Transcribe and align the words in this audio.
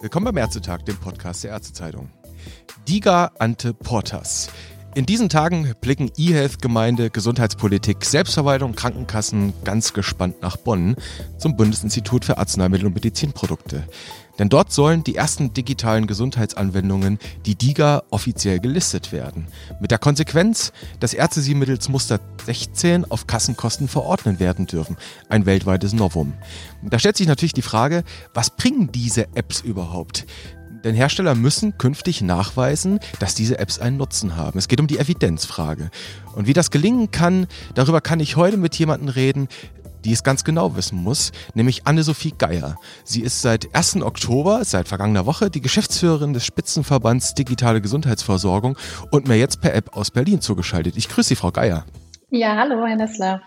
Willkommen 0.00 0.24
beim 0.24 0.38
Ärztetag, 0.38 0.86
dem 0.86 0.96
Podcast 0.96 1.44
der 1.44 1.50
Ärztezeitung. 1.50 2.08
Diga 2.88 3.32
ante 3.38 3.74
portas. 3.74 4.48
In 4.94 5.06
diesen 5.06 5.28
Tagen 5.28 5.74
blicken 5.80 6.10
eHealth-Gemeinde, 6.16 7.10
Gesundheitspolitik, 7.10 8.04
Selbstverwaltung, 8.04 8.74
Krankenkassen 8.74 9.52
ganz 9.62 9.92
gespannt 9.92 10.42
nach 10.42 10.56
Bonn 10.56 10.96
zum 11.36 11.56
Bundesinstitut 11.56 12.24
für 12.24 12.38
Arzneimittel 12.38 12.86
und 12.86 12.94
Medizinprodukte. 12.94 13.84
Denn 14.38 14.48
dort 14.48 14.72
sollen 14.72 15.04
die 15.04 15.16
ersten 15.16 15.52
digitalen 15.52 16.06
Gesundheitsanwendungen, 16.06 17.18
die 17.44 17.54
DIGA, 17.54 18.04
offiziell 18.10 18.60
gelistet 18.60 19.12
werden. 19.12 19.48
Mit 19.80 19.90
der 19.90 19.98
Konsequenz, 19.98 20.72
dass 21.00 21.12
Ärzte 21.12 21.42
sie 21.42 21.54
mittels 21.54 21.88
Muster 21.88 22.20
16 22.46 23.10
auf 23.10 23.26
Kassenkosten 23.26 23.88
verordnen 23.88 24.40
werden 24.40 24.66
dürfen. 24.66 24.96
Ein 25.28 25.44
weltweites 25.44 25.92
Novum. 25.92 26.34
Da 26.82 26.98
stellt 26.98 27.16
sich 27.16 27.26
natürlich 27.26 27.52
die 27.52 27.62
Frage, 27.62 28.04
was 28.32 28.50
bringen 28.50 28.90
diese 28.92 29.26
Apps 29.34 29.60
überhaupt? 29.60 30.24
Denn 30.84 30.94
Hersteller 30.94 31.34
müssen 31.34 31.76
künftig 31.76 32.20
nachweisen, 32.20 33.00
dass 33.18 33.34
diese 33.34 33.58
Apps 33.58 33.78
einen 33.78 33.96
Nutzen 33.96 34.36
haben. 34.36 34.58
Es 34.58 34.68
geht 34.68 34.80
um 34.80 34.86
die 34.86 34.98
Evidenzfrage. 34.98 35.90
Und 36.34 36.46
wie 36.46 36.52
das 36.52 36.70
gelingen 36.70 37.10
kann, 37.10 37.46
darüber 37.74 38.00
kann 38.00 38.20
ich 38.20 38.36
heute 38.36 38.56
mit 38.56 38.76
jemandem 38.76 39.08
reden, 39.08 39.48
die 40.04 40.12
es 40.12 40.22
ganz 40.22 40.44
genau 40.44 40.76
wissen 40.76 41.02
muss, 41.02 41.32
nämlich 41.54 41.86
Anne-Sophie 41.86 42.34
Geier. 42.36 42.76
Sie 43.04 43.22
ist 43.22 43.42
seit 43.42 43.74
1. 43.74 44.02
Oktober, 44.02 44.64
seit 44.64 44.88
vergangener 44.88 45.26
Woche, 45.26 45.50
die 45.50 45.60
Geschäftsführerin 45.60 46.32
des 46.32 46.46
Spitzenverbands 46.46 47.34
Digitale 47.34 47.80
Gesundheitsversorgung 47.80 48.78
und 49.10 49.26
mir 49.26 49.36
jetzt 49.36 49.60
per 49.60 49.74
App 49.74 49.96
aus 49.96 50.10
Berlin 50.10 50.40
zugeschaltet. 50.40 50.96
Ich 50.96 51.08
grüße 51.08 51.30
Sie, 51.30 51.36
Frau 51.36 51.50
Geier. 51.50 51.84
Ja, 52.30 52.56
hallo, 52.56 52.86
Herr 52.86 52.96
Nessler. 52.96 53.42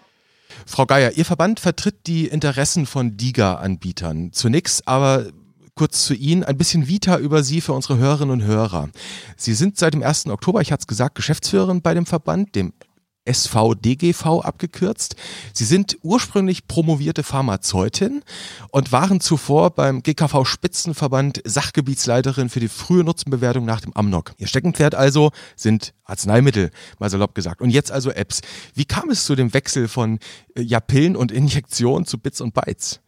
Frau 0.65 0.85
Geier, 0.85 1.11
Ihr 1.13 1.25
Verband 1.25 1.59
vertritt 1.59 2.07
die 2.07 2.27
Interessen 2.27 2.85
von 2.85 3.15
DIGA-Anbietern. 3.15 4.33
Zunächst 4.33 4.87
aber 4.87 5.27
kurz 5.75 6.05
zu 6.05 6.13
Ihnen, 6.13 6.43
ein 6.43 6.57
bisschen 6.57 6.87
Vita 6.87 7.17
über 7.17 7.43
Sie 7.43 7.61
für 7.61 7.73
unsere 7.73 7.97
Hörerinnen 7.97 8.41
und 8.41 8.43
Hörer. 8.43 8.89
Sie 9.37 9.53
sind 9.53 9.77
seit 9.77 9.93
dem 9.93 10.03
1. 10.03 10.27
Oktober, 10.27 10.61
ich 10.61 10.71
hatte 10.71 10.81
es 10.81 10.87
gesagt, 10.87 11.15
Geschäftsführerin 11.15 11.81
bei 11.81 11.93
dem 11.93 12.05
Verband, 12.05 12.55
dem 12.55 12.73
SVDGV 13.25 14.41
abgekürzt. 14.41 15.15
Sie 15.53 15.65
sind 15.65 15.97
ursprünglich 16.01 16.67
promovierte 16.67 17.23
Pharmazeutin 17.23 18.23
und 18.71 18.91
waren 18.91 19.21
zuvor 19.21 19.71
beim 19.71 20.01
GKV 20.01 20.43
Spitzenverband 20.45 21.41
Sachgebietsleiterin 21.45 22.49
für 22.49 22.59
die 22.59 22.67
frühe 22.67 23.03
Nutzenbewertung 23.03 23.63
nach 23.63 23.81
dem 23.81 23.93
Amnok. 23.93 24.33
Ihr 24.37 24.47
Steckenpferd 24.47 24.95
also 24.95 25.31
sind 25.55 25.93
Arzneimittel, 26.03 26.71
mal 26.99 27.09
salopp 27.09 27.35
gesagt. 27.35 27.61
Und 27.61 27.69
jetzt 27.69 27.91
also 27.91 28.11
Apps. 28.11 28.41
Wie 28.73 28.85
kam 28.85 29.09
es 29.11 29.25
zu 29.25 29.35
dem 29.35 29.53
Wechsel 29.53 29.87
von 29.87 30.17
äh, 30.55 30.61
ja, 30.61 30.79
Pillen 30.79 31.15
und 31.15 31.31
Injektionen 31.31 32.05
zu 32.05 32.17
Bits 32.17 32.41
und 32.41 32.53
Bytes? 32.55 33.01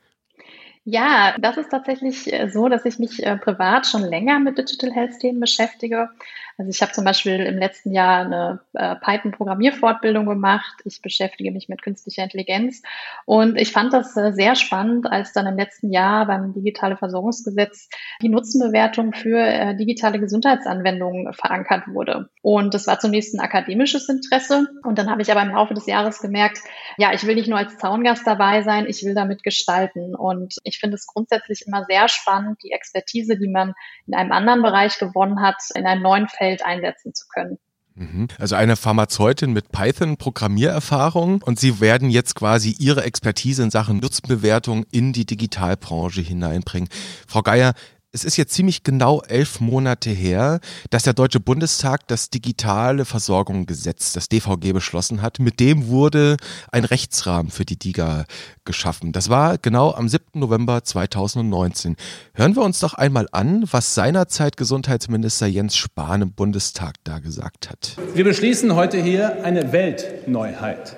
Ja, 0.86 1.36
das 1.40 1.56
ist 1.56 1.70
tatsächlich 1.70 2.32
äh, 2.34 2.50
so, 2.50 2.68
dass 2.68 2.84
ich 2.84 3.00
mich 3.00 3.24
äh, 3.26 3.38
privat 3.38 3.88
schon 3.88 4.04
länger 4.04 4.40
mit 4.40 4.58
Digital 4.58 4.92
Health 4.92 5.18
Themen 5.20 5.40
beschäftige. 5.40 6.10
Also 6.58 6.70
ich 6.70 6.82
habe 6.82 6.92
zum 6.92 7.06
Beispiel 7.06 7.40
im 7.40 7.58
letzten 7.58 7.94
Jahr 7.94 8.26
eine 8.26 8.60
äh, 8.74 8.96
Python-Programmierfortbildung 8.98 10.26
gemacht. 10.26 10.82
Ich 10.84 11.02
beschäftige 11.02 11.52
mich 11.52 11.70
mit 11.70 11.82
künstlicher 11.82 12.24
Intelligenz 12.24 12.82
und 13.26 13.58
ich 13.58 13.72
fand 13.72 13.94
das 13.94 14.16
äh, 14.18 14.34
sehr 14.34 14.56
spannend, 14.56 15.10
als 15.10 15.32
dann 15.32 15.48
im 15.48 15.58
letzten 15.58 15.92
Jahr 15.92 16.28
beim 16.28 16.54
Digitale 16.54 16.98
Versorgungsgesetz 16.98 17.88
die 18.22 18.30
Nutzenbewertung 18.30 19.14
für 19.14 19.40
äh, 19.40 19.76
digitale 19.76 20.20
Gesundheitsanwendungen 20.20 21.34
verankert 21.34 21.88
wurde. 21.88 22.30
Und 22.42 22.74
das 22.74 22.88
war 22.88 23.00
zunächst 23.00 23.34
ein 23.34 23.40
akademisches 23.40 24.10
Interesse 24.10 24.68
und 24.84 24.98
dann 25.00 25.10
habe 25.10 25.22
ich 25.22 25.32
aber 25.32 25.42
im 25.42 25.54
Laufe 25.56 25.74
des 25.74 25.88
Jahres 25.88 26.20
gemerkt, 26.20 26.60
ja, 26.98 27.14
ich 27.14 27.26
will 27.26 27.36
nicht 27.36 27.48
nur 27.48 27.58
als 27.58 27.78
Zaungast 27.78 28.28
dabei 28.28 28.62
sein, 28.62 28.86
ich 28.88 29.04
will 29.04 29.16
damit 29.16 29.44
gestalten. 29.44 30.14
Und 30.14 30.56
ich 30.64 30.73
finde 30.80 30.96
es 30.96 31.08
grundsätzlich 31.08 31.64
immer 31.66 31.86
sehr 31.90 32.08
spannend, 32.08 32.60
die 32.64 32.72
Expertise, 32.72 33.38
die 33.38 33.50
man 33.50 33.74
in 34.06 34.14
einem 34.14 34.32
anderen 34.32 34.62
Bereich 34.62 34.98
gewonnen 35.00 35.42
hat, 35.42 35.58
in 35.76 35.86
einem 35.86 36.04
neuen 36.04 36.28
Feld 36.28 36.44
Feld 36.44 36.66
einsetzen 36.66 37.14
zu 37.14 37.26
können. 37.28 37.58
Mhm. 37.96 38.28
Also 38.40 38.56
eine 38.56 38.76
Pharmazeutin 38.76 39.54
mit 39.54 39.72
Python-Programmiererfahrung 39.72 41.42
und 41.44 41.60
Sie 41.60 41.80
werden 41.80 42.10
jetzt 42.10 42.36
quasi 42.36 42.76
Ihre 42.80 43.04
Expertise 43.04 43.62
in 43.62 43.70
Sachen 43.70 43.98
Nutzenbewertung 44.00 44.86
in 44.92 45.14
die 45.14 45.26
Digitalbranche 45.26 46.22
hineinbringen. 46.22 46.90
Frau 47.28 47.44
Geier, 47.44 47.74
es 48.14 48.24
ist 48.24 48.38
jetzt 48.38 48.54
ziemlich 48.54 48.84
genau 48.84 49.22
elf 49.28 49.60
Monate 49.60 50.12
her, 50.12 50.60
dass 50.92 51.02
der 51.02 51.14
Deutsche 51.14 51.40
Bundestag 51.40 52.08
das 52.08 52.30
digitale 52.30 53.06
Versorgungsgesetz, 53.06 54.14
das 54.14 54.30
DVG, 54.30 54.72
beschlossen 54.72 55.24
hat. 55.24 55.40
Mit 55.40 55.60
dem 55.60 55.88
wurde 55.88 56.38
ein 56.72 56.86
Rechtsrahmen 56.86 57.52
für 57.52 57.66
die 57.66 57.78
DIGA 57.78 58.26
geschaffen. 58.66 59.14
Das 59.14 59.30
war 59.30 59.58
genau 59.58 59.92
am 59.94 60.08
7. 60.08 60.26
November 60.40 60.84
2019. 60.84 61.96
Hören 62.36 62.56
wir 62.56 62.62
uns 62.62 62.80
doch 62.80 62.94
einmal 62.94 63.28
an, 63.32 63.66
was 63.72 63.96
seinerzeit 63.96 64.58
Gesundheitsminister 64.58 65.48
Jens 65.48 65.76
Spahn 65.76 66.22
im 66.22 66.34
Bundestag 66.34 66.94
da 67.04 67.18
gesagt 67.18 67.72
hat. 67.72 67.98
Wir 68.14 68.26
beschließen 68.26 68.76
heute 68.76 69.02
hier 69.02 69.44
eine 69.44 69.72
Weltneuheit. 69.72 70.98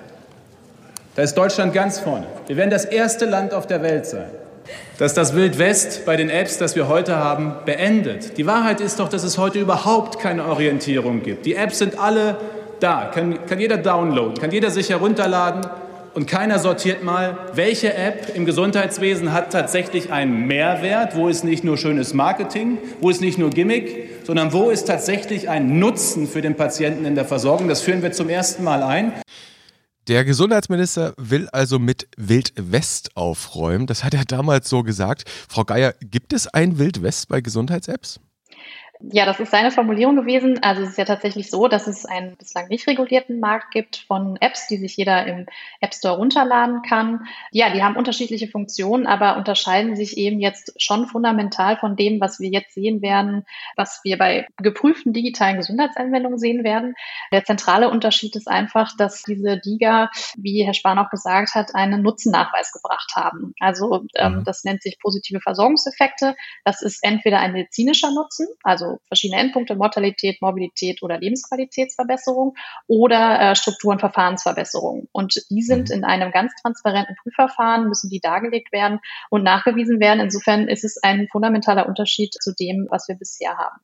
Da 1.14 1.22
ist 1.22 1.34
Deutschland 1.34 1.72
ganz 1.72 1.98
vorne. 1.98 2.26
Wir 2.46 2.58
werden 2.58 2.70
das 2.70 2.84
erste 2.84 3.24
Land 3.24 3.54
auf 3.54 3.66
der 3.66 3.80
Welt 3.80 4.04
sein 4.04 4.28
dass 4.98 5.14
das 5.14 5.34
Wild 5.34 5.58
West 5.58 6.06
bei 6.06 6.16
den 6.16 6.30
Apps, 6.30 6.58
das 6.58 6.76
wir 6.76 6.88
heute 6.88 7.16
haben, 7.16 7.54
beendet. 7.64 8.38
Die 8.38 8.46
Wahrheit 8.46 8.80
ist 8.80 8.98
doch, 8.98 9.08
dass 9.08 9.24
es 9.24 9.38
heute 9.38 9.58
überhaupt 9.58 10.18
keine 10.18 10.46
Orientierung 10.46 11.22
gibt. 11.22 11.46
Die 11.46 11.54
Apps 11.54 11.78
sind 11.78 11.98
alle 11.98 12.38
da, 12.80 13.10
kann, 13.12 13.46
kann 13.46 13.58
jeder 13.58 13.78
downloaden, 13.78 14.34
kann 14.34 14.50
jeder 14.50 14.70
sich 14.70 14.90
herunterladen 14.90 15.66
und 16.16 16.26
keiner 16.26 16.58
sortiert 16.58 17.04
mal, 17.04 17.36
welche 17.52 17.92
App 17.92 18.34
im 18.34 18.46
Gesundheitswesen 18.46 19.34
hat 19.34 19.52
tatsächlich 19.52 20.10
einen 20.10 20.46
Mehrwert, 20.46 21.14
wo 21.14 21.28
ist 21.28 21.44
nicht 21.44 21.62
nur 21.62 21.76
schönes 21.76 22.14
Marketing, 22.14 22.78
wo 23.02 23.10
ist 23.10 23.20
nicht 23.20 23.36
nur 23.36 23.50
Gimmick, 23.50 24.08
sondern 24.24 24.54
wo 24.54 24.70
ist 24.70 24.84
tatsächlich 24.84 25.50
ein 25.50 25.78
Nutzen 25.78 26.26
für 26.26 26.40
den 26.40 26.54
Patienten 26.54 27.04
in 27.04 27.16
der 27.16 27.26
Versorgung. 27.26 27.68
Das 27.68 27.82
führen 27.82 28.02
wir 28.02 28.12
zum 28.12 28.30
ersten 28.30 28.64
Mal 28.64 28.82
ein. 28.82 29.12
Der 30.08 30.24
Gesundheitsminister 30.24 31.14
will 31.16 31.48
also 31.48 31.80
mit 31.80 32.06
Wild 32.16 32.52
West 32.56 33.16
aufräumen. 33.16 33.88
Das 33.88 34.04
hat 34.04 34.14
er 34.14 34.24
damals 34.24 34.68
so 34.68 34.84
gesagt. 34.84 35.24
Frau 35.48 35.64
Geier, 35.64 35.94
gibt 36.00 36.32
es 36.32 36.46
ein 36.46 36.78
Wild 36.78 37.02
West 37.02 37.28
bei 37.28 37.40
Gesundheits-Apps? 37.40 38.20
Ja, 39.00 39.26
das 39.26 39.40
ist 39.40 39.50
seine 39.50 39.70
Formulierung 39.70 40.16
gewesen. 40.16 40.62
Also 40.62 40.82
es 40.82 40.90
ist 40.90 40.98
ja 40.98 41.04
tatsächlich 41.04 41.50
so, 41.50 41.68
dass 41.68 41.86
es 41.86 42.06
einen 42.06 42.36
bislang 42.36 42.68
nicht 42.68 42.86
regulierten 42.86 43.40
Markt 43.40 43.70
gibt 43.70 43.96
von 43.96 44.36
Apps, 44.40 44.68
die 44.68 44.78
sich 44.78 44.96
jeder 44.96 45.26
im 45.26 45.46
App 45.80 45.94
Store 45.94 46.16
runterladen 46.16 46.82
kann. 46.82 47.26
Ja, 47.50 47.70
die 47.70 47.82
haben 47.82 47.96
unterschiedliche 47.96 48.48
Funktionen, 48.48 49.06
aber 49.06 49.36
unterscheiden 49.36 49.96
sich 49.96 50.16
eben 50.16 50.40
jetzt 50.40 50.80
schon 50.80 51.06
fundamental 51.06 51.76
von 51.76 51.96
dem, 51.96 52.20
was 52.20 52.40
wir 52.40 52.48
jetzt 52.48 52.74
sehen 52.74 53.02
werden, 53.02 53.44
was 53.76 54.00
wir 54.02 54.16
bei 54.16 54.46
geprüften 54.56 55.12
digitalen 55.12 55.58
Gesundheitsanwendungen 55.58 56.38
sehen 56.38 56.64
werden. 56.64 56.94
Der 57.32 57.44
zentrale 57.44 57.90
Unterschied 57.90 58.34
ist 58.34 58.48
einfach, 58.48 58.96
dass 58.96 59.22
diese 59.22 59.58
DIGA, 59.58 60.10
wie 60.36 60.64
Herr 60.64 60.74
Spahn 60.74 60.98
auch 60.98 61.10
gesagt 61.10 61.54
hat, 61.54 61.74
einen 61.74 62.02
Nutzennachweis 62.02 62.72
gebracht 62.72 63.12
haben. 63.14 63.52
Also 63.60 64.06
ähm, 64.14 64.36
mhm. 64.36 64.44
das 64.44 64.64
nennt 64.64 64.82
sich 64.82 64.98
positive 64.98 65.40
Versorgungseffekte. 65.40 66.34
Das 66.64 66.80
ist 66.80 67.02
entweder 67.02 67.40
ein 67.40 67.52
medizinischer 67.52 68.10
Nutzen, 68.10 68.46
also 68.62 68.85
also 68.86 69.00
verschiedene 69.08 69.40
Endpunkte, 69.40 69.76
Mortalität, 69.76 70.40
Mobilität 70.40 71.02
oder 71.02 71.18
Lebensqualitätsverbesserung 71.18 72.54
oder 72.86 73.40
äh, 73.40 73.56
Struktur- 73.56 73.92
und 73.92 74.00
Verfahrensverbesserung. 74.00 75.08
Und 75.12 75.42
die 75.50 75.62
sind 75.62 75.88
mhm. 75.88 75.96
in 75.96 76.04
einem 76.04 76.30
ganz 76.32 76.52
transparenten 76.60 77.16
Prüfverfahren, 77.22 77.88
müssen 77.88 78.10
die 78.10 78.20
dargelegt 78.20 78.72
werden 78.72 79.00
und 79.30 79.42
nachgewiesen 79.42 80.00
werden. 80.00 80.20
Insofern 80.20 80.68
ist 80.68 80.84
es 80.84 81.02
ein 81.02 81.28
fundamentaler 81.30 81.88
Unterschied 81.88 82.34
zu 82.34 82.52
dem, 82.54 82.86
was 82.90 83.08
wir 83.08 83.16
bisher 83.16 83.56
haben. 83.56 83.80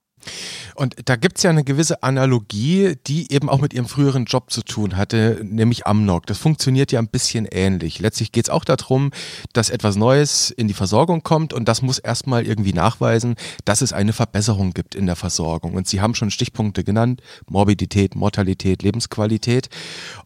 Und 0.75 0.97
da 1.05 1.17
gibt 1.17 1.37
es 1.37 1.43
ja 1.43 1.51
eine 1.51 1.65
gewisse 1.65 2.03
Analogie, 2.03 2.95
die 3.07 3.33
eben 3.33 3.49
auch 3.49 3.61
mit 3.61 3.75
ihrem 3.75 3.87
früheren 3.87 4.25
Job 4.25 4.51
zu 4.51 4.63
tun 4.63 4.97
hatte, 4.97 5.41
nämlich 5.43 5.87
Amnok. 5.87 6.27
Das 6.27 6.39
funktioniert 6.39 6.93
ja 6.93 6.99
ein 6.99 7.09
bisschen 7.09 7.47
ähnlich. 7.47 7.99
Letztlich 7.99 8.33
geht 8.33 8.47
es 8.47 8.51
auch 8.51 8.65
darum, 8.65 9.11
dass 9.53 9.71
etwas 9.71 9.97
Neues 9.97 10.51
in 10.51 10.69
die 10.69 10.75
Versorgung 10.75 11.23
kommt 11.23 11.53
und 11.53 11.69
das 11.69 11.83
muss 11.83 11.99
erstmal 11.99 12.47
irgendwie 12.47 12.73
nachweisen, 12.73 13.37
dass 13.65 13.83
es 13.83 13.93
eine 13.93 14.13
Verbesserung 14.13 14.73
gibt 14.73 14.95
in 14.95 15.07
der 15.07 15.17
Versorgung. 15.17 15.75
Und 15.75 15.87
Sie 15.87 16.01
haben 16.01 16.15
schon 16.15 16.31
Stichpunkte 16.31 16.85
genannt, 16.85 17.23
Morbidität, 17.49 18.15
Mortalität, 18.15 18.83
Lebensqualität. 18.83 19.69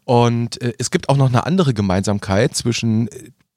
Und 0.05 0.61
äh, 0.63 0.75
es 0.79 0.91
gibt 0.91 1.09
auch 1.09 1.17
noch 1.17 1.29
eine 1.29 1.47
andere 1.47 1.75
Gemeinsamkeit 1.75 2.55
zwischen 2.55 3.09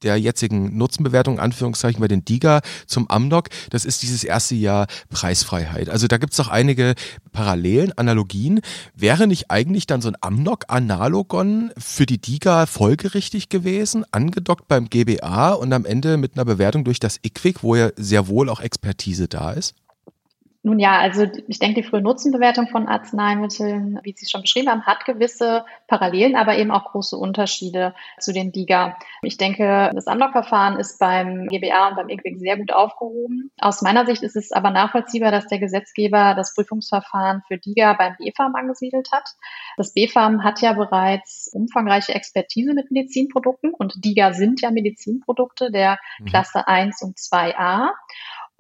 der 0.04 0.18
jetzigen 0.18 0.78
Nutzenbewertung, 0.78 1.40
Anführungszeichen, 1.40 2.00
bei 2.00 2.08
den 2.08 2.26
DIGA 2.26 2.62
zum 2.88 3.10
Amnok, 3.10 3.50
das 3.70 3.86
ist 3.86 4.02
dieses 4.02 4.24
erste 4.24 4.56
Jahr 4.56 4.88
Preisfreiheit. 5.10 5.90
Also 5.90 6.08
da 6.08 6.18
gibt 6.18 6.34
es 6.34 6.40
auch 6.40 6.48
einige 6.48 6.96
Parallelen, 7.32 7.98
Analogien. 7.98 8.62
Wäre 8.96 9.28
nicht 9.28 9.52
eigentlich 9.52 9.88
dann 9.88 10.02
so 10.02 10.10
ein 10.10 10.18
Amnok-Analogon 10.22 11.72
für 11.78 12.06
die 12.06 12.20
DIGA 12.20 12.66
folgerichtig 12.66 13.50
gewesen, 13.50 14.06
angedockt 14.12 14.68
beim 14.68 14.90
GBA 14.90 15.52
und 15.54 15.74
am 15.74 15.86
Ende 15.86 16.18
mit 16.18 16.36
einer 16.36 16.46
Bewertung 16.46 16.84
durch 16.84 17.00
das 17.00 17.20
IQWIC, 17.24 17.64
wo 17.64 17.76
ja 17.76 17.90
sehr 17.96 18.28
wohl 18.28 18.50
auch 18.50 18.60
Expertise 18.60 19.28
da 19.28 19.52
ist? 19.52 19.76
Nun 20.62 20.78
ja, 20.78 21.00
also 21.00 21.26
ich 21.48 21.60
denke, 21.60 21.82
die 21.82 21.88
frühe 21.88 22.02
Nutzenbewertung 22.02 22.68
von 22.68 22.90
Arzneimitteln, 22.90 23.98
wie 24.04 24.12
Sie 24.12 24.26
es 24.26 24.32
schon 24.32 24.42
beschrieben 24.42 24.68
haben, 24.68 24.86
hat 24.86 25.06
gewisse 25.06 25.64
Parallelen, 25.88 26.36
aber 26.36 26.58
eben 26.58 26.72
auch 26.72 26.92
große 26.92 27.16
Unterschiede 27.16 27.96
zu 28.20 28.34
den 28.34 28.52
DIGA. 28.52 28.98
Ich 29.22 29.38
denke, 29.38 29.90
das 29.96 30.08
Anlockverfahren 30.08 30.78
ist 30.78 31.00
beim 31.00 31.48
GBA 31.48 31.88
und 31.88 31.96
beim 31.96 32.10
IQWIC 32.10 32.40
sehr 32.40 32.58
gut 32.58 32.74
aufgehoben. 32.74 33.52
Aus 33.58 33.82
meiner 33.82 34.06
Sicht 34.06 34.22
ist 34.22 34.36
es 34.36 34.52
aber 34.52 34.70
nachvollziehbar, 34.72 35.32
dass 35.32 35.48
der 35.48 35.60
Gesetzgeber 35.60 36.34
das 36.36 36.54
Prüfungsverfahren 36.54 37.42
für 37.48 37.58
DIGA 37.58 37.94
beim 37.94 38.18
BfArM 38.18 38.54
angesiedelt 38.56 39.14
hat. 39.14 39.30
Das 39.78 39.94
BfArM 39.94 40.44
hat 40.44 40.62
ja 40.62 40.74
bereits 40.74 41.50
umfangreiche 41.54 42.14
Expertise 42.14 42.74
mit 42.74 42.92
Medizinprodukten 42.92 43.74
und 43.74 44.04
DIGA 44.04 44.34
sind 44.34 44.60
ja 44.60 44.72
Medizinprodukte 44.72 45.72
der 45.72 46.00
mhm. 46.20 46.26
Klasse 46.26 46.68
1 46.68 47.02
und 47.02 47.18
2a. 47.18 47.92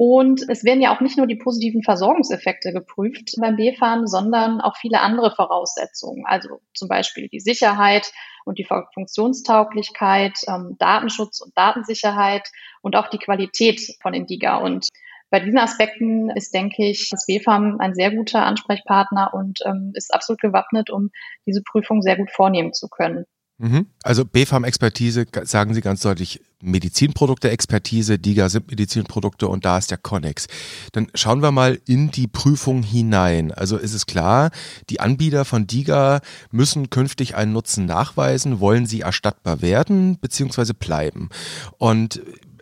Und 0.01 0.45
es 0.47 0.63
werden 0.63 0.81
ja 0.81 0.95
auch 0.95 1.01
nicht 1.01 1.17
nur 1.17 1.27
die 1.27 1.35
positiven 1.35 1.83
Versorgungseffekte 1.83 2.71
geprüft 2.71 3.33
beim 3.37 3.57
BfArM, 3.57 4.07
sondern 4.07 4.61
auch 4.61 4.77
viele 4.77 5.01
andere 5.01 5.35
Voraussetzungen. 5.35 6.23
Also 6.25 6.61
zum 6.73 6.87
Beispiel 6.87 7.27
die 7.27 7.41
Sicherheit 7.41 8.09
und 8.45 8.59
die 8.59 8.63
Funktionstauglichkeit, 8.93 10.39
ähm, 10.47 10.77
Datenschutz 10.79 11.41
und 11.41 11.51
Datensicherheit 11.57 12.47
und 12.81 12.95
auch 12.95 13.09
die 13.09 13.17
Qualität 13.17 13.81
von 14.01 14.13
Indiga. 14.13 14.59
Und 14.59 14.87
bei 15.31 15.41
diesen 15.41 15.59
Aspekten 15.59 16.29
ist, 16.29 16.53
denke 16.53 16.85
ich, 16.85 17.09
das 17.09 17.25
BfArM 17.25 17.81
ein 17.81 17.93
sehr 17.93 18.11
guter 18.11 18.45
Ansprechpartner 18.45 19.33
und 19.33 19.59
ähm, 19.65 19.91
ist 19.95 20.13
absolut 20.13 20.39
gewappnet, 20.39 20.89
um 20.89 21.09
diese 21.45 21.61
Prüfung 21.61 22.01
sehr 22.01 22.15
gut 22.15 22.31
vornehmen 22.31 22.71
zu 22.71 22.87
können. 22.87 23.25
Mhm. 23.59 23.87
Also 24.03 24.23
BfArM-Expertise, 24.23 25.25
sagen 25.43 25.73
Sie 25.73 25.81
ganz 25.81 26.01
deutlich, 26.01 26.41
Medizinprodukte-Expertise, 26.61 28.17
DIGA 28.17 28.49
sind 28.49 28.69
Medizinprodukte 28.69 29.47
und 29.47 29.65
da 29.65 29.77
ist 29.77 29.91
der 29.91 29.97
Connex. 29.97 30.47
Dann 30.93 31.07
schauen 31.13 31.41
wir 31.41 31.51
mal 31.51 31.79
in 31.85 32.09
die 32.11 32.27
Prüfung 32.27 32.83
hinein. 32.83 33.51
Also 33.51 33.77
ist 33.77 33.93
es 33.93 34.05
klar, 34.05 34.51
die 34.89 35.01
Anbieter 35.01 35.45
von 35.45 35.67
DIGA 35.67 36.21
müssen 36.51 36.89
künftig 36.89 37.35
einen 37.35 37.53
Nutzen 37.53 37.85
nachweisen, 37.85 38.59
wollen 38.61 38.85
sie 38.85 39.01
erstattbar 39.01 39.61
werden 39.61 40.17
bzw. 40.17 40.73
bleiben. 40.73 41.29
Und 41.77 42.21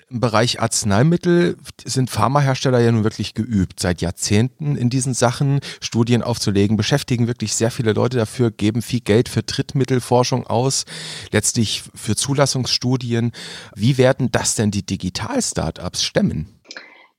im 0.09 0.21
Bereich 0.21 0.61
Arzneimittel 0.61 1.57
sind 1.83 2.09
Pharmahersteller 2.09 2.79
ja 2.79 2.91
nun 2.91 3.03
wirklich 3.03 3.33
geübt, 3.33 3.79
seit 3.79 4.01
Jahrzehnten 4.01 4.75
in 4.77 4.89
diesen 4.89 5.13
Sachen 5.13 5.59
Studien 5.81 6.21
aufzulegen, 6.21 6.77
beschäftigen 6.77 7.27
wirklich 7.27 7.55
sehr 7.55 7.71
viele 7.71 7.93
Leute 7.93 8.17
dafür, 8.17 8.51
geben 8.51 8.81
viel 8.81 9.01
Geld 9.01 9.27
für 9.27 9.43
Drittmittelforschung 9.43 10.47
aus, 10.47 10.85
letztlich 11.31 11.83
für 11.93 12.15
Zulassungsstudien. 12.15 13.33
Wie 13.75 13.97
werden 13.97 14.31
das 14.31 14.55
denn 14.55 14.71
die 14.71 14.85
Digital-Startups 14.85 16.03
stemmen? 16.03 16.47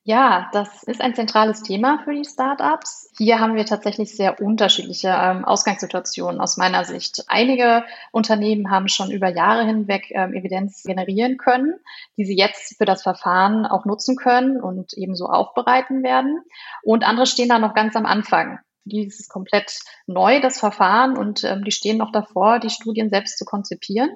Ja, 0.08 0.48
das 0.54 0.84
ist 0.84 1.02
ein 1.02 1.14
zentrales 1.14 1.62
Thema 1.62 2.00
für 2.02 2.14
die 2.14 2.24
Startups. 2.24 3.12
Hier 3.18 3.40
haben 3.40 3.56
wir 3.56 3.66
tatsächlich 3.66 4.16
sehr 4.16 4.40
unterschiedliche 4.40 5.08
ähm, 5.08 5.44
Ausgangssituationen 5.44 6.40
aus 6.40 6.56
meiner 6.56 6.86
Sicht. 6.86 7.24
Einige 7.28 7.84
Unternehmen 8.10 8.70
haben 8.70 8.88
schon 8.88 9.10
über 9.10 9.28
Jahre 9.28 9.66
hinweg 9.66 10.10
ähm, 10.12 10.32
Evidenz 10.32 10.82
generieren 10.82 11.36
können, 11.36 11.74
die 12.16 12.24
sie 12.24 12.38
jetzt 12.38 12.78
für 12.78 12.86
das 12.86 13.02
Verfahren 13.02 13.66
auch 13.66 13.84
nutzen 13.84 14.16
können 14.16 14.62
und 14.62 14.94
ebenso 14.94 15.26
aufbereiten 15.26 16.02
werden. 16.02 16.40
Und 16.82 17.06
andere 17.06 17.26
stehen 17.26 17.50
da 17.50 17.58
noch 17.58 17.74
ganz 17.74 17.94
am 17.94 18.06
Anfang. 18.06 18.60
Für 18.84 18.88
die 18.88 19.04
ist 19.04 19.28
komplett 19.28 19.78
neu, 20.06 20.40
das 20.40 20.58
Verfahren, 20.58 21.18
und 21.18 21.44
ähm, 21.44 21.64
die 21.64 21.70
stehen 21.70 21.98
noch 21.98 22.12
davor, 22.12 22.60
die 22.60 22.70
Studien 22.70 23.10
selbst 23.10 23.36
zu 23.36 23.44
konzipieren. 23.44 24.08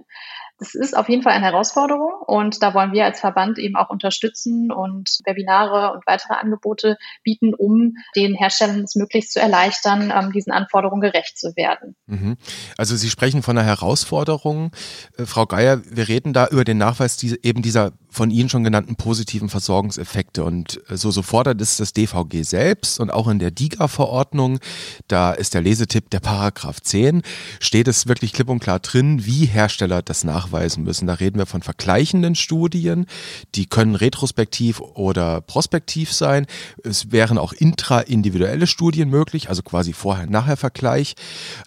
Das 0.58 0.74
ist 0.74 0.96
auf 0.96 1.08
jeden 1.08 1.22
Fall 1.22 1.32
eine 1.32 1.44
Herausforderung 1.44 2.12
und 2.26 2.62
da 2.62 2.72
wollen 2.74 2.92
wir 2.92 3.04
als 3.04 3.20
Verband 3.20 3.58
eben 3.58 3.74
auch 3.74 3.90
unterstützen 3.90 4.70
und 4.70 5.18
Webinare 5.24 5.92
und 5.92 6.06
weitere 6.06 6.34
Angebote 6.34 6.98
bieten, 7.24 7.52
um 7.54 7.94
den 8.14 8.34
Herstellern 8.34 8.84
es 8.84 8.94
möglichst 8.94 9.32
zu 9.32 9.40
erleichtern, 9.40 10.12
ähm, 10.14 10.30
diesen 10.30 10.52
Anforderungen 10.52 11.00
gerecht 11.00 11.36
zu 11.36 11.56
werden. 11.56 11.96
Mhm. 12.06 12.36
Also 12.76 12.94
Sie 12.96 13.10
sprechen 13.10 13.42
von 13.42 13.58
einer 13.58 13.66
Herausforderung. 13.66 14.70
Äh, 15.16 15.26
Frau 15.26 15.46
Geier, 15.46 15.80
wir 15.84 16.06
reden 16.06 16.32
da 16.32 16.46
über 16.46 16.64
den 16.64 16.78
Nachweis 16.78 17.16
diese, 17.16 17.42
eben 17.42 17.62
dieser 17.62 17.92
von 18.08 18.30
Ihnen 18.30 18.50
schon 18.50 18.62
genannten 18.62 18.94
positiven 18.94 19.48
Versorgungseffekte. 19.48 20.44
Und 20.44 20.80
äh, 20.90 20.96
so, 20.96 21.10
so 21.10 21.22
fordert 21.22 21.60
es 21.60 21.78
das 21.78 21.92
DVG 21.92 22.42
selbst 22.42 23.00
und 23.00 23.10
auch 23.10 23.26
in 23.26 23.38
der 23.38 23.50
DIGA-Verordnung, 23.50 24.60
da 25.08 25.32
ist 25.32 25.54
der 25.54 25.62
Lesetipp 25.62 26.10
der 26.10 26.20
Paragraph 26.20 26.80
10, 26.80 27.22
steht 27.58 27.88
es 27.88 28.06
wirklich 28.06 28.32
klipp 28.32 28.48
und 28.48 28.60
klar 28.60 28.78
drin, 28.78 29.24
wie 29.24 29.46
Hersteller 29.46 30.02
das 30.02 30.22
nachweisen 30.24 30.41
müssen. 30.50 31.06
Da 31.06 31.14
reden 31.14 31.38
wir 31.38 31.46
von 31.46 31.62
vergleichenden 31.62 32.34
Studien, 32.34 33.06
die 33.54 33.66
können 33.66 33.94
retrospektiv 33.94 34.80
oder 34.80 35.40
prospektiv 35.40 36.12
sein. 36.12 36.46
Es 36.82 37.12
wären 37.12 37.38
auch 37.38 37.52
intraindividuelle 37.52 38.66
Studien 38.66 39.10
möglich, 39.10 39.48
also 39.48 39.62
quasi 39.62 39.92
Vorher-Nachher-Vergleich. 39.92 41.14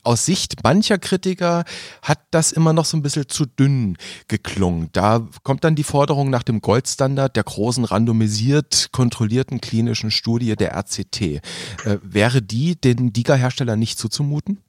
Aus 0.03 0.25
Sicht 0.25 0.63
mancher 0.63 0.97
Kritiker 0.97 1.63
hat 2.01 2.19
das 2.31 2.51
immer 2.51 2.73
noch 2.73 2.85
so 2.85 2.97
ein 2.97 3.01
bisschen 3.01 3.29
zu 3.29 3.45
dünn 3.45 3.97
geklungen. 4.27 4.89
Da 4.91 5.27
kommt 5.43 5.63
dann 5.63 5.75
die 5.75 5.83
Forderung 5.83 6.29
nach 6.29 6.43
dem 6.43 6.61
Goldstandard 6.61 7.35
der 7.35 7.43
großen 7.43 7.85
randomisiert 7.85 8.89
kontrollierten 8.91 9.61
klinischen 9.61 10.11
Studie 10.11 10.55
der 10.55 10.75
RCT. 10.75 11.21
Äh, 11.21 11.39
wäre 12.01 12.41
die 12.41 12.75
den 12.75 13.13
DIGA-Herstellern 13.13 13.79
nicht 13.79 13.99
zuzumuten? 13.99 14.64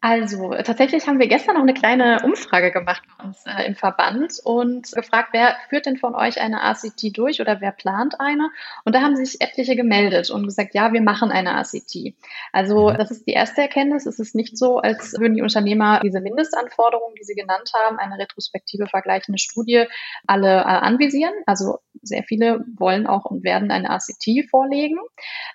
Also 0.00 0.52
tatsächlich 0.52 1.08
haben 1.08 1.18
wir 1.18 1.26
gestern 1.26 1.54
noch 1.54 1.62
eine 1.62 1.74
kleine 1.74 2.20
Umfrage 2.22 2.70
gemacht 2.70 3.02
bei 3.16 3.24
uns 3.24 3.44
äh, 3.46 3.66
im 3.66 3.74
Verband 3.74 4.34
und 4.44 4.92
gefragt, 4.92 5.30
wer 5.32 5.56
führt 5.68 5.86
denn 5.86 5.96
von 5.96 6.14
euch 6.14 6.40
eine 6.40 6.62
ACT 6.62 7.16
durch 7.16 7.40
oder 7.40 7.60
wer 7.60 7.72
plant 7.72 8.20
eine? 8.20 8.50
Und 8.84 8.94
da 8.94 9.00
haben 9.00 9.16
sich 9.16 9.40
etliche 9.40 9.74
gemeldet 9.74 10.30
und 10.30 10.44
gesagt, 10.44 10.74
ja, 10.74 10.92
wir 10.92 11.02
machen 11.02 11.32
eine 11.32 11.56
ACT. 11.56 12.14
Also 12.52 12.90
mhm. 12.90 12.96
das 12.96 13.10
ist 13.10 13.26
die 13.26 13.32
erste 13.32 13.62
Erkenntnis. 13.62 14.06
Es 14.06 14.20
ist 14.20 14.36
nicht 14.36 14.56
so, 14.56 14.78
als 14.78 15.14
würden 15.18 15.34
die 15.34 15.42
Unternehmer 15.42 16.00
diese 16.00 16.20
Mindestanforderungen, 16.20 17.16
die 17.18 17.24
sie 17.24 17.34
genannt 17.34 17.72
haben, 17.74 17.98
eine 17.98 18.18
retrospektive 18.18 18.86
vergleichende 18.86 19.38
Studie, 19.38 19.86
alle 20.28 20.58
äh, 20.58 20.62
anvisieren. 20.62 21.34
Also 21.46 21.78
sehr 22.02 22.22
viele 22.22 22.64
wollen 22.76 23.08
auch 23.08 23.24
und 23.24 23.42
werden 23.42 23.72
eine 23.72 23.90
ACT 23.90 24.48
vorlegen. 24.48 24.98